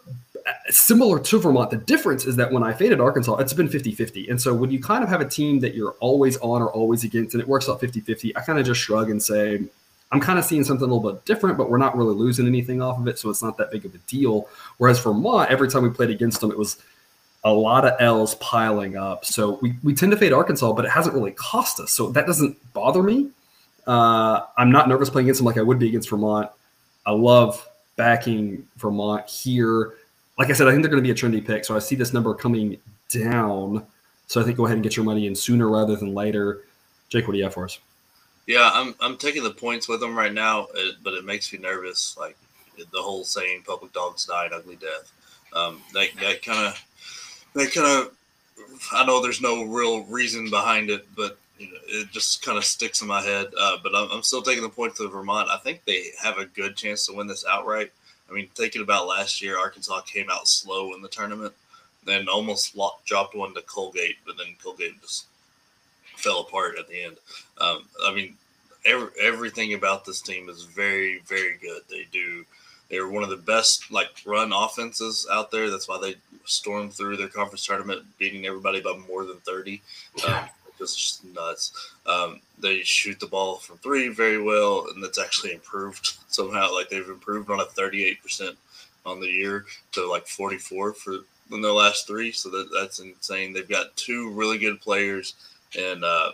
similar 0.68 1.18
to 1.18 1.38
Vermont. 1.38 1.70
The 1.70 1.76
difference 1.76 2.24
is 2.26 2.36
that 2.36 2.52
when 2.52 2.62
I 2.62 2.72
faded 2.72 3.00
Arkansas, 3.00 3.36
it's 3.36 3.52
been 3.52 3.68
50 3.68 3.92
50. 3.92 4.28
And 4.28 4.40
so 4.40 4.54
when 4.54 4.70
you 4.70 4.80
kind 4.80 5.02
of 5.02 5.10
have 5.10 5.20
a 5.20 5.28
team 5.28 5.60
that 5.60 5.74
you're 5.74 5.94
always 6.00 6.36
on 6.38 6.62
or 6.62 6.70
always 6.70 7.04
against, 7.04 7.34
and 7.34 7.40
it 7.40 7.48
works 7.48 7.68
out 7.68 7.80
50 7.80 8.00
50, 8.00 8.36
I 8.36 8.40
kind 8.40 8.58
of 8.58 8.66
just 8.66 8.80
shrug 8.80 9.10
and 9.10 9.22
say, 9.22 9.62
I'm 10.12 10.20
kind 10.20 10.38
of 10.38 10.44
seeing 10.44 10.64
something 10.64 10.88
a 10.88 10.92
little 10.92 11.12
bit 11.12 11.24
different, 11.24 11.56
but 11.56 11.70
we're 11.70 11.78
not 11.78 11.96
really 11.96 12.14
losing 12.14 12.46
anything 12.46 12.82
off 12.82 12.98
of 12.98 13.06
it, 13.06 13.18
so 13.18 13.30
it's 13.30 13.42
not 13.42 13.56
that 13.58 13.70
big 13.70 13.84
of 13.84 13.94
a 13.94 13.98
deal. 13.98 14.48
Whereas 14.78 14.98
Vermont, 14.98 15.50
every 15.50 15.68
time 15.68 15.84
we 15.84 15.90
played 15.90 16.10
against 16.10 16.40
them, 16.40 16.50
it 16.50 16.58
was 16.58 16.78
a 17.44 17.52
lot 17.52 17.84
of 17.84 17.94
L's 18.00 18.34
piling 18.36 18.96
up. 18.96 19.24
So 19.24 19.58
we, 19.62 19.74
we 19.82 19.94
tend 19.94 20.12
to 20.12 20.18
fade 20.18 20.32
Arkansas, 20.32 20.72
but 20.72 20.84
it 20.84 20.90
hasn't 20.90 21.14
really 21.14 21.30
cost 21.32 21.78
us. 21.80 21.92
So 21.92 22.10
that 22.10 22.26
doesn't 22.26 22.72
bother 22.72 23.02
me. 23.02 23.30
Uh, 23.86 24.42
I'm 24.58 24.70
not 24.70 24.88
nervous 24.88 25.10
playing 25.10 25.26
against 25.26 25.38
them 25.38 25.46
like 25.46 25.58
I 25.58 25.62
would 25.62 25.78
be 25.78 25.88
against 25.88 26.10
Vermont. 26.10 26.50
I 27.06 27.12
love 27.12 27.66
backing 27.96 28.66
Vermont 28.76 29.28
here. 29.28 29.94
Like 30.38 30.50
I 30.50 30.52
said, 30.52 30.68
I 30.68 30.70
think 30.70 30.82
they're 30.82 30.90
going 30.90 31.02
to 31.02 31.06
be 31.06 31.10
a 31.10 31.14
trendy 31.14 31.44
pick. 31.44 31.64
So 31.64 31.76
I 31.76 31.80
see 31.80 31.96
this 31.96 32.12
number 32.12 32.34
coming 32.34 32.78
down. 33.08 33.86
So 34.26 34.40
I 34.40 34.44
think 34.44 34.56
go 34.56 34.64
ahead 34.64 34.76
and 34.76 34.82
get 34.82 34.96
your 34.96 35.04
money 35.04 35.26
in 35.26 35.34
sooner 35.34 35.68
rather 35.68 35.96
than 35.96 36.14
later. 36.14 36.62
Jake, 37.08 37.26
what 37.26 37.32
do 37.32 37.38
you 37.38 37.44
have 37.44 37.54
for 37.54 37.64
us? 37.64 37.78
Yeah, 38.46 38.70
I'm 38.72 38.94
I'm 39.00 39.16
taking 39.16 39.42
the 39.42 39.50
points 39.50 39.88
with 39.88 40.00
them 40.00 40.16
right 40.16 40.32
now, 40.32 40.68
but 41.02 41.14
it 41.14 41.24
makes 41.24 41.52
me 41.52 41.58
nervous. 41.58 42.16
Like 42.18 42.36
the 42.76 43.02
whole 43.02 43.24
saying, 43.24 43.62
"Public 43.66 43.92
dogs 43.92 44.24
die 44.24 44.46
an 44.46 44.52
ugly 44.54 44.76
death." 44.76 45.12
Um, 45.52 45.82
that 45.92 46.42
kind 46.42 46.66
of 46.66 46.84
that 47.54 47.72
kind 47.72 47.86
of 47.86 48.16
I 48.92 49.04
know 49.04 49.22
there's 49.22 49.40
no 49.40 49.64
real 49.64 50.04
reason 50.04 50.50
behind 50.50 50.90
it, 50.90 51.06
but 51.16 51.38
it 51.58 52.10
just 52.10 52.44
kind 52.44 52.56
of 52.56 52.64
sticks 52.64 53.02
in 53.02 53.08
my 53.08 53.22
head. 53.22 53.46
Uh, 53.58 53.76
but 53.82 53.94
I'm, 53.94 54.10
I'm, 54.10 54.22
still 54.22 54.42
taking 54.42 54.62
the 54.62 54.68
points 54.68 54.98
to 54.98 55.08
Vermont. 55.08 55.50
I 55.50 55.58
think 55.58 55.84
they 55.84 56.06
have 56.22 56.38
a 56.38 56.46
good 56.46 56.76
chance 56.76 57.06
to 57.06 57.12
win 57.12 57.26
this 57.26 57.44
outright. 57.48 57.92
I 58.30 58.34
mean, 58.34 58.48
thinking 58.54 58.82
about 58.82 59.08
last 59.08 59.42
year, 59.42 59.58
Arkansas 59.58 60.02
came 60.02 60.28
out 60.30 60.46
slow 60.46 60.94
in 60.94 61.02
the 61.02 61.08
tournament, 61.08 61.52
then 62.04 62.28
almost 62.28 62.76
dropped 63.04 63.34
one 63.34 63.54
to 63.54 63.62
Colgate, 63.62 64.16
but 64.24 64.36
then 64.38 64.54
Colgate 64.62 65.00
just 65.00 65.26
fell 66.16 66.40
apart 66.40 66.78
at 66.78 66.88
the 66.88 67.02
end. 67.02 67.16
Um, 67.60 67.84
I 68.04 68.14
mean, 68.14 68.36
every, 68.84 69.08
everything 69.20 69.74
about 69.74 70.04
this 70.04 70.20
team 70.20 70.48
is 70.48 70.62
very, 70.62 71.20
very 71.26 71.56
good. 71.60 71.82
They 71.88 72.06
do. 72.12 72.44
They're 72.88 73.08
one 73.08 73.22
of 73.22 73.30
the 73.30 73.36
best 73.36 73.90
like 73.90 74.08
run 74.26 74.52
offenses 74.52 75.26
out 75.30 75.50
there. 75.50 75.70
That's 75.70 75.88
why 75.88 75.98
they 76.00 76.16
stormed 76.44 76.92
through 76.92 77.16
their 77.16 77.28
conference 77.28 77.64
tournament, 77.64 78.02
beating 78.18 78.46
everybody 78.46 78.80
by 78.80 78.96
more 79.08 79.24
than 79.24 79.36
thirty. 79.38 79.80
Um, 80.26 80.48
just 80.80 81.24
nuts. 81.24 81.92
Um, 82.06 82.40
they 82.58 82.82
shoot 82.82 83.20
the 83.20 83.26
ball 83.26 83.56
from 83.56 83.78
three 83.78 84.08
very 84.08 84.40
well, 84.40 84.86
and 84.92 85.02
that's 85.02 85.18
actually 85.18 85.52
improved 85.52 86.16
somehow. 86.28 86.72
Like 86.72 86.88
they've 86.88 87.08
improved 87.08 87.50
on 87.50 87.60
a 87.60 87.64
thirty-eight 87.66 88.22
percent 88.22 88.56
on 89.06 89.20
the 89.20 89.26
year 89.26 89.64
to 89.92 90.06
like 90.06 90.26
44 90.26 90.92
for 90.92 91.18
in 91.52 91.60
their 91.60 91.72
last 91.72 92.06
three. 92.06 92.32
So 92.32 92.48
that, 92.50 92.68
that's 92.72 93.00
insane. 93.00 93.52
They've 93.52 93.68
got 93.68 93.96
two 93.96 94.30
really 94.30 94.58
good 94.58 94.80
players 94.80 95.34
and 95.78 96.04
uh, 96.04 96.32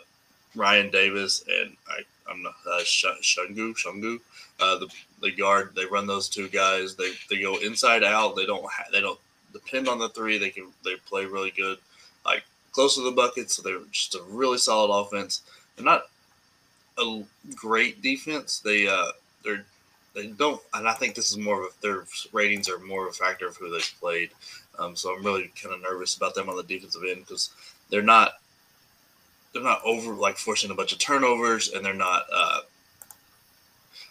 Ryan 0.54 0.90
Davis 0.90 1.44
and 1.48 1.76
I, 1.88 2.00
I'm 2.30 2.42
not, 2.42 2.54
uh, 2.66 2.80
Shungu, 2.80 3.74
Shungu, 3.76 4.18
uh, 4.61 4.78
the, 4.78 4.88
the 5.22 5.30
guard. 5.30 5.74
They 5.74 5.87
run 5.87 6.06
those 6.06 6.28
two 6.28 6.48
guys. 6.48 6.96
They, 6.96 7.12
they 7.30 7.40
go 7.40 7.56
inside 7.59 8.02
out. 8.02 8.37
They 8.37 8.46
don't 8.46 8.64
ha- 8.64 8.88
they 8.92 9.00
don't 9.00 9.20
depend 9.52 9.88
on 9.88 9.98
the 9.98 10.09
three. 10.09 10.37
They 10.37 10.50
can 10.50 10.72
they 10.85 10.96
play 10.96 11.24
really 11.24 11.52
good, 11.52 11.78
close 12.76 12.94
to 12.94 13.00
the 13.00 13.10
bucket. 13.10 13.50
So 13.50 13.62
they're 13.62 13.80
just 13.90 14.14
a 14.14 14.22
really 14.28 14.58
solid 14.58 14.94
offense. 14.94 15.40
They're 15.74 15.84
not 15.84 16.04
a 16.98 17.22
great 17.54 18.02
defense. 18.02 18.60
They 18.60 18.86
uh 18.86 19.12
they're 19.42 19.64
they 20.14 20.28
don't, 20.28 20.60
and 20.72 20.88
I 20.88 20.94
think 20.94 21.14
this 21.14 21.30
is 21.30 21.38
more 21.38 21.60
of 21.60 21.66
a, 21.66 21.82
their 21.82 22.04
ratings 22.32 22.70
are 22.70 22.78
more 22.78 23.06
of 23.06 23.10
a 23.10 23.12
factor 23.12 23.46
of 23.46 23.56
who 23.56 23.70
they've 23.70 23.94
played. 24.00 24.30
Um, 24.78 24.96
so 24.96 25.14
I'm 25.14 25.24
really 25.24 25.52
kind 25.60 25.74
of 25.74 25.82
nervous 25.82 26.16
about 26.16 26.34
them 26.34 26.48
on 26.48 26.56
the 26.56 26.62
defensive 26.62 27.02
end 27.06 27.20
because 27.20 27.50
they're 27.90 28.02
not 28.02 28.34
they're 29.52 29.62
not 29.62 29.80
over 29.84 30.12
like 30.12 30.36
forcing 30.36 30.70
a 30.70 30.74
bunch 30.74 30.92
of 30.92 30.98
turnovers, 30.98 31.72
and 31.72 31.84
they're 31.84 31.94
not 31.94 32.26
uh, 32.32 32.60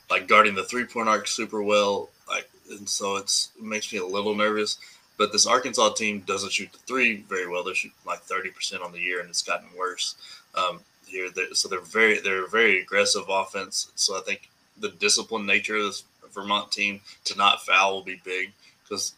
like 0.10 0.28
guarding 0.28 0.56
the 0.56 0.64
three 0.64 0.86
point 0.86 1.10
arc 1.10 1.28
super 1.28 1.62
well. 1.62 2.10
Like, 2.28 2.50
and 2.70 2.90
so 2.90 3.18
it's 3.18 3.52
it 3.58 3.64
makes 3.64 3.92
me 3.94 4.00
a 4.00 4.06
little 4.06 4.36
nervous. 4.36 4.80
But 5.18 5.32
this 5.32 5.48
Arkansas 5.48 5.94
team 5.94 6.22
doesn't 6.22 6.52
shoot 6.52 6.72
the 6.72 6.80
three 6.80 7.18
very 7.30 7.48
well. 7.48 7.64
They're 7.64 7.76
shooting 7.76 7.96
like 8.06 8.26
30% 8.26 8.84
on 8.84 8.92
the 8.92 9.00
year, 9.00 9.22
and 9.22 9.30
it's 9.30 9.44
gotten 9.44 9.68
worse 9.78 10.16
um, 10.56 10.82
here. 11.08 11.30
They're, 11.30 11.54
so 11.54 11.70
they're 11.70 11.80
very 11.80 12.20
they're 12.20 12.48
very 12.48 12.82
aggressive 12.82 13.26
offense. 13.30 13.92
So 13.96 14.18
I 14.18 14.22
think 14.22 14.50
the 14.80 14.90
disciplined 14.90 15.48
nature 15.48 15.78
of 15.78 15.84
this 15.84 16.04
Vermont 16.34 16.72
team 16.72 17.00
to 17.26 17.38
not 17.38 17.62
foul 17.62 17.96
will 17.96 18.04
be 18.04 18.20
big 18.26 18.52
because 18.84 19.14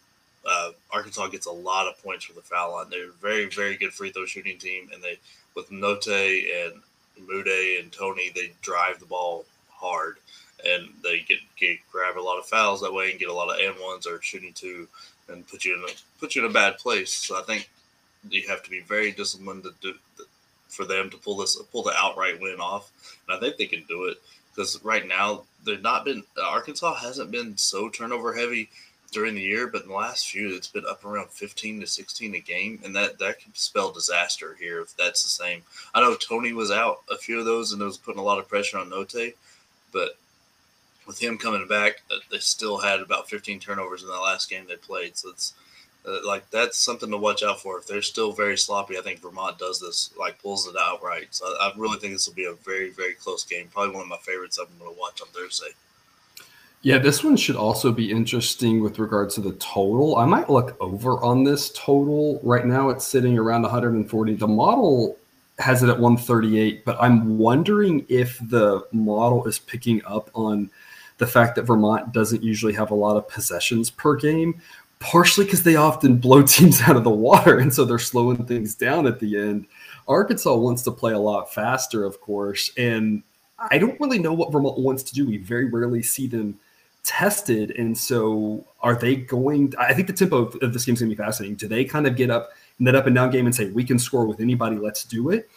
uh, 0.48 0.72
Arkansas 0.92 1.28
gets 1.28 1.48
a 1.48 1.52
lot 1.52 1.88
of 1.88 2.02
points 2.04 2.26
for 2.26 2.34
the 2.34 2.42
foul 2.42 2.74
line. 2.74 2.90
They're 2.90 3.10
a 3.10 3.22
very 3.22 3.48
very 3.48 3.76
good 3.76 3.94
free 3.94 4.12
throw 4.12 4.26
shooting 4.26 4.60
team, 4.60 4.90
and 4.94 5.02
they 5.04 5.18
with 5.56 5.72
Notae 5.72 6.68
and 6.68 6.82
Mude 7.28 7.80
and 7.80 7.92
Toney 7.92 8.32
they 8.34 8.52
drive 8.62 9.00
the 9.00 9.08
ball 9.08 9.46
hard 9.70 10.18
and 10.66 10.90
they 11.04 11.20
get, 11.20 11.40
get 11.56 11.78
grab 11.92 12.18
a 12.18 12.22
lot 12.22 12.40
of 12.40 12.46
fouls 12.46 12.82
that 12.82 12.94
way 12.94 13.12
and 13.12 13.20
get 13.20 13.30
a 13.30 13.34
lot 13.34 13.50
of 13.50 13.60
and 13.60 13.76
ones 13.80 14.08
or 14.08 14.22
shooting 14.22 14.54
two 14.54 14.88
and 15.30 15.48
put 15.48 15.66
you 15.66 15.76
in 15.76 15.84
a 15.84 15.94
put 16.20 16.36
you 16.36 16.44
in 16.44 16.50
a 16.50 16.54
bad 16.54 16.78
place. 16.78 17.12
So 17.12 17.38
I 17.38 17.44
think 17.44 17.70
you 18.30 18.48
have 18.48 18.64
to 18.64 18.70
be 18.70 18.82
very 18.82 19.12
disciplined 19.12 19.64
to 19.64 19.74
do 19.82 19.94
for 20.68 20.86
them 20.86 21.10
to 21.10 21.18
pull 21.18 21.38
this 21.38 21.56
pull 21.72 21.84
the 21.84 21.94
outright 21.96 22.40
win 22.42 22.60
off, 22.60 22.92
and 23.28 23.36
I 23.36 23.40
think 23.40 23.58
they 23.58 23.66
can 23.66 23.84
do 23.88 24.06
it 24.06 24.18
because 24.54 24.84
right 24.84 25.08
now 25.08 25.44
they've 25.66 25.82
not 25.82 26.06
been 26.06 26.24
Arkansas 26.42 26.96
hasn't 26.96 27.32
been 27.32 27.58
so 27.58 27.90
turnover 27.90 28.34
heavy 28.34 28.70
during 29.12 29.36
the 29.36 29.42
year, 29.42 29.68
but 29.68 29.84
in 29.84 29.90
the 29.90 29.96
last 29.96 30.30
few 30.30 30.54
it's 30.56 30.68
been 30.68 30.86
up 30.86 31.06
around 31.06 31.30
15 31.30 31.80
to 31.82 31.88
16 31.88 32.36
a 32.36 32.40
game, 32.40 32.80
and 32.84 32.96
that 32.96 33.20
that 33.20 33.42
could 33.42 33.58
spell 33.58 33.92
disaster 33.92 34.56
here 34.60 34.82
if 34.82 34.96
that's 34.98 35.24
the 35.24 35.30
same. 35.30 35.62
I 35.94 36.02
know 36.02 36.16
Toney 36.16 36.54
was 36.54 36.72
out 36.72 37.02
a 37.10 37.18
few 37.18 37.40
of 37.40 37.46
those 37.46 37.72
and 37.72 37.82
it 37.82 37.86
was 37.86 37.98
putting 37.98 38.20
a 38.20 38.24
lot 38.24 38.40
of 38.40 38.50
pressure 38.50 38.78
on 38.78 38.90
Notae, 38.90 39.34
but 39.92 40.18
with 41.08 41.18
him 41.18 41.38
coming 41.38 41.68
back, 41.68 42.02
they 42.30 42.40
still 42.40 42.78
had 42.78 43.00
about 43.00 43.30
15 43.30 43.60
turnovers 43.60 44.04
in 44.04 44.10
the 44.10 44.14
last 44.14 44.50
game 44.50 44.66
they 44.68 44.76
played. 44.76 45.18
So 45.18 45.30
it's 45.30 45.54
uh, 46.06 46.20
like 46.26 46.50
that's 46.52 46.78
something 46.78 47.10
to 47.10 47.18
watch 47.18 47.44
out 47.44 47.62
for. 47.62 47.78
If 47.80 47.88
they're 47.88 48.02
still 48.02 48.34
very 48.34 48.58
sloppy, 48.58 48.98
I 48.98 49.02
think 49.02 49.22
Vermont 49.22 49.58
does 49.58 49.80
this, 49.80 50.12
like 50.20 50.42
pulls 50.42 50.68
it 50.68 50.76
out 50.80 51.02
right. 51.02 51.28
So 51.32 51.46
I, 51.46 51.70
I 51.70 51.74
really 51.78 51.98
think 51.98 52.14
this 52.14 52.28
will 52.28 52.36
be 52.36 52.46
a 52.46 52.54
very, 52.54 52.92
very 52.92 53.14
close 53.14 53.46
game. 53.46 53.70
Probably 53.74 53.96
one 53.96 54.04
of 54.04 54.10
my 54.10 54.18
favorites 54.18 54.58
I'm 54.58 54.68
going 54.78 54.94
to 54.94 55.00
watch 55.00 55.22
on 55.22 55.28
Thursday. 55.30 55.70
Yeah, 56.84 57.00
this 57.00 57.24
one 57.24 57.36
should 57.36 57.56
also 57.56 57.92
be 57.92 58.12
interesting 58.12 58.84
with 58.84 59.00
regards 59.00 59.36
to 59.36 59.42
the 59.42 59.54
total. 59.54 60.18
I 60.18 60.26
might 60.26 60.50
look 60.50 60.78
over 60.80 61.20
on 61.24 61.44
this 61.44 61.72
total. 61.72 62.40
Right 62.44 62.66
now 62.66 62.90
it's 62.90 63.06
sitting 63.06 63.38
around 63.38 63.64
140. 63.64 64.36
The 64.36 64.48
model 64.48 65.18
has 65.58 65.82
it 65.82 65.90
at 65.90 66.00
138, 66.00 66.86
but 66.86 66.96
I'm 67.02 67.40
wondering 67.40 68.06
if 68.08 68.38
the 68.50 68.86
model 68.92 69.46
is 69.48 69.58
picking 69.58 70.04
up 70.06 70.30
on– 70.34 70.70
the 71.18 71.28
fact 71.28 71.56
that 71.56 71.64
Vermont 71.64 72.12
doesn't 72.12 72.44
usually 72.44 72.74
have 72.74 72.92
a 72.92 72.96
lot 72.96 73.18
of 73.18 73.28
possessions 73.28 73.90
per 73.90 74.16
game, 74.16 74.62
partially 75.00 75.46
because 75.46 75.64
they 75.64 75.76
often 75.76 76.18
blow 76.18 76.42
teams 76.46 76.82
out 76.82 76.96
of 76.96 77.04
the 77.04 77.10
water. 77.10 77.60
And 77.60 77.74
so 77.74 77.86
they're 77.86 78.00
slowing 78.00 78.46
things 78.46 78.76
down 78.76 79.08
at 79.08 79.20
the 79.20 79.38
end. 79.38 79.68
Arkansas 80.08 80.56
wants 80.56 80.84
to 80.84 80.92
play 80.92 81.14
a 81.14 81.20
lot 81.20 81.54
faster, 81.54 82.06
of 82.06 82.22
course. 82.22 82.72
And 82.78 83.24
I 83.58 83.78
don't 83.78 84.00
really 84.00 84.20
know 84.20 84.34
what 84.34 84.52
Vermont 84.52 84.80
wants 84.80 85.04
to 85.04 85.14
do. 85.14 85.26
We 85.26 85.38
very 85.38 85.66
rarely 85.66 86.04
see 86.04 86.28
them 86.28 86.60
tested. 87.04 87.72
And 87.72 87.98
so 87.98 88.66
are 88.82 88.96
they 88.96 89.16
going? 89.16 89.74
I 89.80 89.94
think 89.94 90.08
the 90.08 90.14
tempo 90.14 90.46
of 90.46 90.74
this 90.74 90.86
game 90.86 90.94
is 90.94 91.02
going 91.02 91.10
to 91.10 91.16
be 91.16 91.22
fascinating. 91.22 91.56
Do 91.56 91.68
they 91.68 91.84
kind 91.84 92.06
of 92.06 92.16
get 92.16 92.30
up 92.30 92.52
in 92.80 92.86
that 92.86 92.96
up 92.96 93.08
and 93.08 93.16
down 93.16 93.32
game 93.32 93.46
and 93.46 93.56
say, 93.56 93.70
we 93.72 93.84
can 93.84 93.98
score 93.98 94.26
with 94.26 94.40
anybody, 94.40 94.78
let's 94.78 95.04
do 95.04 95.30
it? 95.30 95.50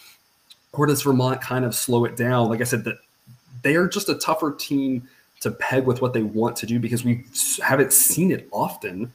Or 0.72 0.86
does 0.86 1.02
Vermont 1.02 1.40
kind 1.40 1.64
of 1.64 1.74
slow 1.74 2.04
it 2.04 2.16
down? 2.16 2.48
Like 2.48 2.60
I 2.60 2.64
said, 2.64 2.84
that 2.84 2.98
they 3.62 3.74
are 3.76 3.88
just 3.88 4.08
a 4.08 4.14
tougher 4.14 4.52
team 4.52 5.08
to 5.40 5.50
peg 5.50 5.86
with 5.86 6.02
what 6.02 6.12
they 6.12 6.22
want 6.22 6.56
to 6.56 6.66
do 6.66 6.78
because 6.78 7.04
we 7.04 7.24
haven't 7.62 7.92
seen 7.92 8.30
it 8.30 8.48
often 8.52 9.12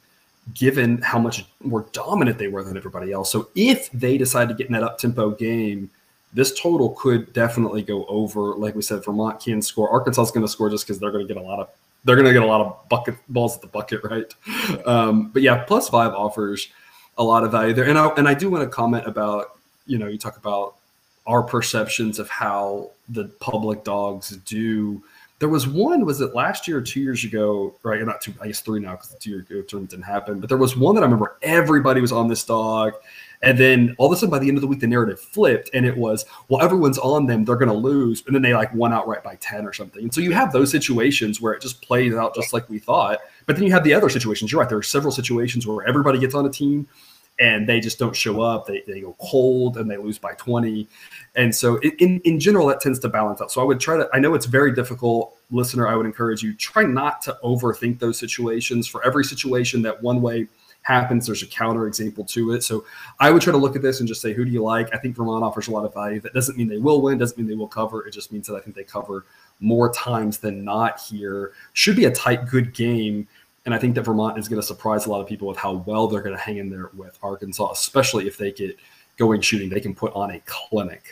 given 0.54 0.98
how 0.98 1.18
much 1.18 1.44
more 1.62 1.86
dominant 1.92 2.38
they 2.38 2.48
were 2.48 2.62
than 2.62 2.76
everybody 2.76 3.12
else. 3.12 3.30
So 3.30 3.48
if 3.54 3.90
they 3.90 4.16
decide 4.18 4.48
to 4.48 4.54
get 4.54 4.66
in 4.66 4.72
that 4.74 4.82
up 4.82 4.98
tempo 4.98 5.30
game, 5.30 5.90
this 6.32 6.58
total 6.60 6.90
could 6.90 7.32
definitely 7.32 7.82
go 7.82 8.04
over. 8.06 8.54
Like 8.54 8.74
we 8.74 8.82
said, 8.82 9.04
Vermont 9.04 9.40
can 9.40 9.62
score. 9.62 9.90
Arkansas 9.90 10.22
is 10.22 10.30
going 10.30 10.44
to 10.44 10.50
score 10.50 10.68
just 10.68 10.86
because 10.86 10.98
they're 10.98 11.10
going 11.10 11.26
to 11.26 11.32
get 11.32 11.40
a 11.40 11.44
lot 11.44 11.60
of 11.60 11.68
they're 12.04 12.14
going 12.14 12.26
to 12.26 12.32
get 12.32 12.42
a 12.42 12.46
lot 12.46 12.60
of 12.60 12.88
bucket 12.88 13.16
balls 13.28 13.56
at 13.56 13.62
the 13.62 13.66
bucket, 13.66 14.00
right? 14.04 14.32
Um, 14.86 15.30
but 15.30 15.42
yeah, 15.42 15.64
plus 15.64 15.88
five 15.88 16.12
offers 16.12 16.68
a 17.18 17.24
lot 17.24 17.42
of 17.42 17.50
value 17.50 17.74
there. 17.74 17.86
And 17.86 17.98
I 17.98 18.08
and 18.10 18.28
I 18.28 18.34
do 18.34 18.50
want 18.50 18.62
to 18.62 18.68
comment 18.68 19.06
about 19.06 19.58
you 19.86 19.98
know 19.98 20.06
you 20.06 20.18
talk 20.18 20.36
about 20.36 20.74
our 21.26 21.42
perceptions 21.42 22.18
of 22.18 22.28
how 22.28 22.90
the 23.08 23.24
public 23.40 23.82
dogs 23.82 24.30
do 24.46 25.02
there 25.38 25.48
was 25.48 25.68
one, 25.68 26.04
was 26.06 26.20
it 26.20 26.34
last 26.34 26.66
year 26.66 26.78
or 26.78 26.82
two 26.82 27.00
years 27.00 27.22
ago? 27.24 27.74
Right, 27.82 28.02
not 28.02 28.20
two, 28.20 28.32
I 28.40 28.46
guess 28.46 28.60
three 28.60 28.80
now 28.80 28.92
because 28.92 29.10
the 29.10 29.18
two 29.18 29.30
year 29.30 29.62
tournament 29.62 29.90
didn't 29.90 30.04
happen. 30.04 30.40
But 30.40 30.48
there 30.48 30.58
was 30.58 30.76
one 30.76 30.94
that 30.94 31.02
I 31.02 31.04
remember 31.04 31.36
everybody 31.42 32.00
was 32.00 32.12
on 32.12 32.28
this 32.28 32.44
dog. 32.44 32.94
And 33.42 33.58
then 33.58 33.94
all 33.98 34.06
of 34.06 34.12
a 34.12 34.16
sudden, 34.16 34.30
by 34.30 34.38
the 34.38 34.48
end 34.48 34.56
of 34.56 34.62
the 34.62 34.66
week, 34.66 34.80
the 34.80 34.86
narrative 34.86 35.20
flipped, 35.20 35.68
and 35.74 35.84
it 35.84 35.94
was, 35.94 36.24
well, 36.48 36.62
everyone's 36.62 36.96
on 36.96 37.26
them; 37.26 37.44
they're 37.44 37.56
going 37.56 37.68
to 37.68 37.74
lose, 37.74 38.22
and 38.26 38.34
then 38.34 38.40
they 38.40 38.54
like 38.54 38.72
won 38.72 38.94
outright 38.94 39.22
by 39.22 39.36
ten 39.36 39.66
or 39.66 39.74
something. 39.74 40.02
And 40.02 40.14
so 40.14 40.22
you 40.22 40.32
have 40.32 40.52
those 40.52 40.70
situations 40.70 41.38
where 41.38 41.52
it 41.52 41.60
just 41.60 41.82
plays 41.82 42.14
out 42.14 42.34
just 42.34 42.54
like 42.54 42.68
we 42.70 42.78
thought. 42.78 43.18
But 43.44 43.56
then 43.56 43.66
you 43.66 43.72
have 43.72 43.84
the 43.84 43.92
other 43.92 44.08
situations. 44.08 44.50
You're 44.50 44.60
right; 44.62 44.68
there 44.68 44.78
are 44.78 44.82
several 44.82 45.12
situations 45.12 45.66
where 45.66 45.86
everybody 45.86 46.18
gets 46.18 46.34
on 46.34 46.46
a 46.46 46.50
team, 46.50 46.88
and 47.38 47.68
they 47.68 47.80
just 47.80 47.98
don't 47.98 48.16
show 48.16 48.40
up. 48.40 48.66
They, 48.66 48.82
they 48.86 49.00
go 49.00 49.14
cold 49.20 49.76
and 49.76 49.90
they 49.90 49.96
lose 49.96 50.18
by 50.18 50.32
20. 50.34 50.88
And 51.34 51.54
so 51.54 51.78
in, 51.80 52.20
in 52.20 52.40
general, 52.40 52.66
that 52.68 52.80
tends 52.80 52.98
to 53.00 53.08
balance 53.08 53.40
out. 53.40 53.52
So 53.52 53.60
I 53.60 53.64
would 53.64 53.80
try 53.80 53.96
to, 53.96 54.08
I 54.12 54.18
know 54.18 54.34
it's 54.34 54.46
very 54.46 54.74
difficult, 54.74 55.36
listener. 55.50 55.86
I 55.86 55.94
would 55.96 56.06
encourage 56.06 56.42
you, 56.42 56.54
try 56.54 56.84
not 56.84 57.20
to 57.22 57.36
overthink 57.44 57.98
those 57.98 58.18
situations. 58.18 58.86
For 58.86 59.04
every 59.04 59.24
situation 59.24 59.82
that 59.82 60.02
one 60.02 60.22
way 60.22 60.48
happens, 60.82 61.26
there's 61.26 61.42
a 61.42 61.46
counter 61.46 61.86
example 61.86 62.24
to 62.24 62.52
it. 62.52 62.62
So 62.62 62.86
I 63.20 63.30
would 63.30 63.42
try 63.42 63.50
to 63.50 63.58
look 63.58 63.76
at 63.76 63.82
this 63.82 64.00
and 64.00 64.08
just 64.08 64.22
say, 64.22 64.32
who 64.32 64.44
do 64.44 64.50
you 64.50 64.62
like? 64.62 64.94
I 64.94 64.98
think 64.98 65.16
Vermont 65.16 65.44
offers 65.44 65.68
a 65.68 65.72
lot 65.72 65.84
of 65.84 65.92
value. 65.92 66.20
That 66.20 66.32
doesn't 66.32 66.56
mean 66.56 66.68
they 66.68 66.78
will 66.78 67.02
win, 67.02 67.18
doesn't 67.18 67.36
mean 67.36 67.48
they 67.48 67.54
will 67.54 67.68
cover. 67.68 68.06
It 68.06 68.12
just 68.12 68.32
means 68.32 68.46
that 68.46 68.54
I 68.54 68.60
think 68.60 68.76
they 68.76 68.84
cover 68.84 69.26
more 69.60 69.92
times 69.92 70.38
than 70.38 70.64
not 70.64 71.00
here. 71.00 71.52
Should 71.72 71.96
be 71.96 72.04
a 72.04 72.10
tight, 72.10 72.48
good 72.48 72.72
game 72.72 73.26
and 73.66 73.74
I 73.74 73.78
think 73.78 73.96
that 73.96 74.02
Vermont 74.02 74.38
is 74.38 74.48
going 74.48 74.60
to 74.60 74.66
surprise 74.66 75.06
a 75.06 75.10
lot 75.10 75.20
of 75.20 75.26
people 75.26 75.48
with 75.48 75.58
how 75.58 75.84
well 75.86 76.06
they're 76.06 76.22
going 76.22 76.36
to 76.36 76.40
hang 76.40 76.58
in 76.58 76.70
there 76.70 76.90
with 76.94 77.18
Arkansas, 77.20 77.72
especially 77.72 78.28
if 78.28 78.38
they 78.38 78.52
get 78.52 78.78
going 79.16 79.40
shooting. 79.40 79.68
They 79.68 79.80
can 79.80 79.94
put 79.94 80.14
on 80.14 80.30
a 80.30 80.40
clinic. 80.46 81.02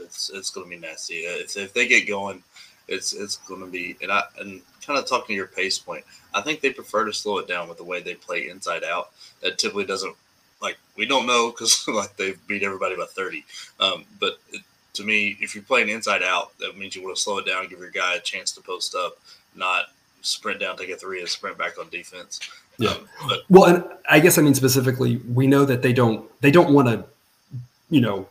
It's 0.00 0.30
it's 0.30 0.50
going 0.50 0.70
to 0.70 0.70
be 0.70 0.80
nasty. 0.80 1.14
If, 1.16 1.56
if 1.56 1.74
they 1.74 1.88
get 1.88 2.06
going, 2.06 2.44
it's 2.86 3.12
it's 3.12 3.36
going 3.36 3.60
to 3.60 3.66
be 3.66 3.96
and 4.00 4.12
I 4.12 4.22
and 4.38 4.62
kind 4.86 4.98
of 5.00 5.06
talking 5.06 5.34
to 5.34 5.34
your 5.34 5.48
pace 5.48 5.80
point. 5.80 6.04
I 6.32 6.42
think 6.42 6.60
they 6.60 6.72
prefer 6.72 7.04
to 7.04 7.12
slow 7.12 7.38
it 7.38 7.48
down 7.48 7.68
with 7.68 7.78
the 7.78 7.84
way 7.84 8.00
they 8.00 8.14
play 8.14 8.48
inside 8.48 8.84
out. 8.84 9.10
That 9.42 9.58
typically 9.58 9.84
doesn't 9.84 10.14
like 10.62 10.78
we 10.96 11.06
don't 11.06 11.26
know 11.26 11.50
because 11.50 11.84
like 11.88 12.16
they've 12.16 12.38
beat 12.46 12.62
everybody 12.62 12.94
by 12.94 13.06
thirty. 13.06 13.44
Um, 13.80 14.04
but 14.20 14.38
it, 14.52 14.62
to 14.94 15.04
me, 15.04 15.36
if 15.40 15.56
you're 15.56 15.64
playing 15.64 15.88
inside 15.88 16.22
out, 16.22 16.56
that 16.58 16.78
means 16.78 16.94
you 16.94 17.02
want 17.02 17.16
to 17.16 17.22
slow 17.22 17.38
it 17.38 17.46
down, 17.46 17.68
give 17.68 17.80
your 17.80 17.90
guy 17.90 18.14
a 18.14 18.20
chance 18.20 18.52
to 18.52 18.60
post 18.60 18.94
up, 18.94 19.18
not 19.54 19.86
sprint 20.28 20.60
down, 20.60 20.76
take 20.76 20.90
a 20.90 20.96
three, 20.96 21.20
and 21.20 21.28
sprint 21.28 21.58
back 21.58 21.78
on 21.78 21.88
defense. 21.88 22.40
Yeah. 22.78 22.90
Um, 22.90 23.08
but, 23.26 23.40
well, 23.48 23.64
and 23.64 23.84
I 24.08 24.20
guess 24.20 24.38
I 24.38 24.42
mean 24.42 24.54
specifically, 24.54 25.16
we 25.34 25.46
know 25.46 25.64
that 25.64 25.82
they 25.82 25.92
don't 25.92 26.28
they 26.40 26.50
don't 26.50 26.72
want 26.72 26.88
to, 26.88 27.04
you 27.90 28.00
know, 28.00 28.28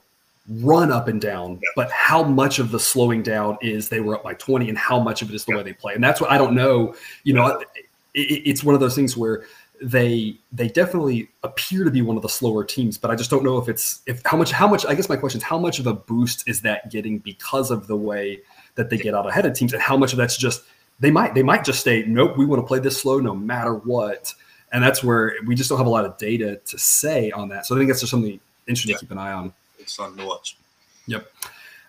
run 0.50 0.92
up 0.92 1.08
and 1.08 1.20
down, 1.20 1.54
yeah. 1.54 1.70
but 1.76 1.92
how 1.92 2.24
much 2.24 2.60
of 2.60 2.72
the 2.72 2.80
slowing 2.80 3.22
down 3.22 3.58
is 3.62 3.90
they 3.90 4.00
were 4.00 4.16
up 4.16 4.24
by 4.24 4.34
20 4.34 4.70
and 4.70 4.78
how 4.78 5.00
much 5.00 5.22
of 5.22 5.30
it 5.30 5.36
is 5.36 5.46
the 5.46 5.52
yeah. 5.52 5.58
way 5.58 5.64
they 5.64 5.74
play. 5.74 5.94
And 5.94 6.04
that's 6.04 6.22
what 6.22 6.32
I 6.32 6.38
don't 6.38 6.56
know. 6.56 6.96
You 7.24 7.34
know, 7.34 7.60
it, 7.60 7.68
it's 8.14 8.64
one 8.64 8.74
of 8.74 8.82
those 8.82 8.96
things 8.96 9.18
where 9.18 9.46
they 9.82 10.36
they 10.52 10.68
definitely 10.68 11.30
appear 11.44 11.84
to 11.84 11.92
be 11.92 12.02
one 12.02 12.16
of 12.16 12.24
the 12.24 12.30
slower 12.30 12.64
teams, 12.64 12.98
but 12.98 13.12
I 13.12 13.16
just 13.16 13.30
don't 13.30 13.44
know 13.44 13.58
if 13.58 13.70
it's 13.70 14.02
if 14.06 14.22
how 14.26 14.38
much 14.38 14.52
how 14.52 14.68
much 14.68 14.86
I 14.86 14.96
guess 14.96 15.10
my 15.10 15.18
question 15.18 15.40
is 15.40 15.44
how 15.44 15.60
much 15.60 15.80
of 15.80 15.88
a 15.88 15.94
boost 15.94 16.48
is 16.48 16.62
that 16.62 16.90
getting 16.90 17.20
because 17.20 17.70
of 17.70 17.88
the 17.88 17.96
way 17.96 18.40
that 18.76 18.90
they 18.90 18.98
get 18.98 19.14
out 19.14 19.28
ahead 19.28 19.46
of 19.46 19.54
teams 19.54 19.74
and 19.74 19.82
how 19.82 19.98
much 19.98 20.14
of 20.14 20.18
that's 20.18 20.38
just 20.38 20.64
they 21.00 21.12
might 21.12 21.34
they 21.34 21.44
might 21.44 21.64
just 21.64 21.84
say, 21.84 22.04
nope, 22.08 22.38
we 22.38 22.46
want 22.46 22.62
to 22.62 22.68
play 22.68 22.80
this 22.80 23.00
slow 23.02 23.20
no 23.20 23.36
matter 23.36 23.74
what. 23.74 24.34
And 24.72 24.84
that's 24.84 25.04
where 25.04 25.36
we 25.46 25.56
just 25.56 25.70
don't 25.70 25.78
have 25.78 25.88
a 25.88 25.92
lot 25.92 26.06
of 26.06 26.18
data 26.18 26.58
to 26.58 26.78
say 26.78 27.32
on 27.32 27.50
that. 27.50 27.66
So 27.66 27.76
I 27.76 27.78
think 27.78 27.90
that's 27.90 28.02
just 28.02 28.12
something 28.12 28.40
interesting 28.68 28.92
yeah. 28.92 28.98
to 28.98 29.06
keep 29.06 29.12
an 29.12 29.18
eye 29.18 29.32
on. 29.32 29.54
It's 29.80 29.96
fun 29.96 30.18
to 30.18 30.26
watch. 30.26 30.58
Yep. 31.06 31.26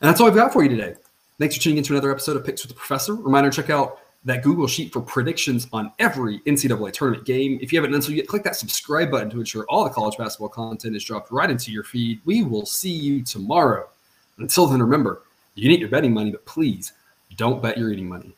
And 0.00 0.08
that's 0.08 0.20
all 0.20 0.28
I've 0.28 0.34
got 0.34 0.52
for 0.52 0.62
you 0.62 0.68
today. 0.68 0.94
Thanks 1.38 1.56
for 1.56 1.62
tuning 1.62 1.78
into 1.78 1.92
another 1.92 2.10
episode 2.10 2.36
of 2.36 2.44
Picks 2.44 2.62
with 2.62 2.70
the 2.70 2.76
Professor. 2.76 3.14
Reminder 3.14 3.50
check 3.50 3.70
out 3.70 4.00
that 4.24 4.42
Google 4.42 4.66
Sheet 4.66 4.92
for 4.92 5.00
predictions 5.00 5.66
on 5.72 5.92
every 5.98 6.40
NCAA 6.40 6.92
tournament 6.92 7.24
game. 7.24 7.58
If 7.60 7.72
you 7.72 7.78
haven't 7.78 7.92
done 7.92 8.02
so 8.02 8.12
yet, 8.12 8.26
click 8.26 8.44
that 8.44 8.56
subscribe 8.56 9.10
button 9.10 9.30
to 9.30 9.38
ensure 9.38 9.64
all 9.68 9.84
the 9.84 9.90
college 9.90 10.16
basketball 10.16 10.48
content 10.48 10.96
is 10.96 11.04
dropped 11.04 11.30
right 11.30 11.50
into 11.50 11.72
your 11.72 11.84
feed. 11.84 12.20
We 12.24 12.42
will 12.42 12.66
see 12.66 12.90
you 12.90 13.22
tomorrow. 13.22 13.88
Until 14.38 14.66
then, 14.66 14.82
remember, 14.82 15.22
you 15.54 15.62
can 15.62 15.72
eat 15.72 15.80
your 15.80 15.88
betting 15.88 16.12
money, 16.12 16.30
but 16.30 16.44
please 16.44 16.92
don't 17.36 17.62
bet 17.62 17.78
your 17.78 17.90
eating 17.90 18.08
money. 18.08 18.34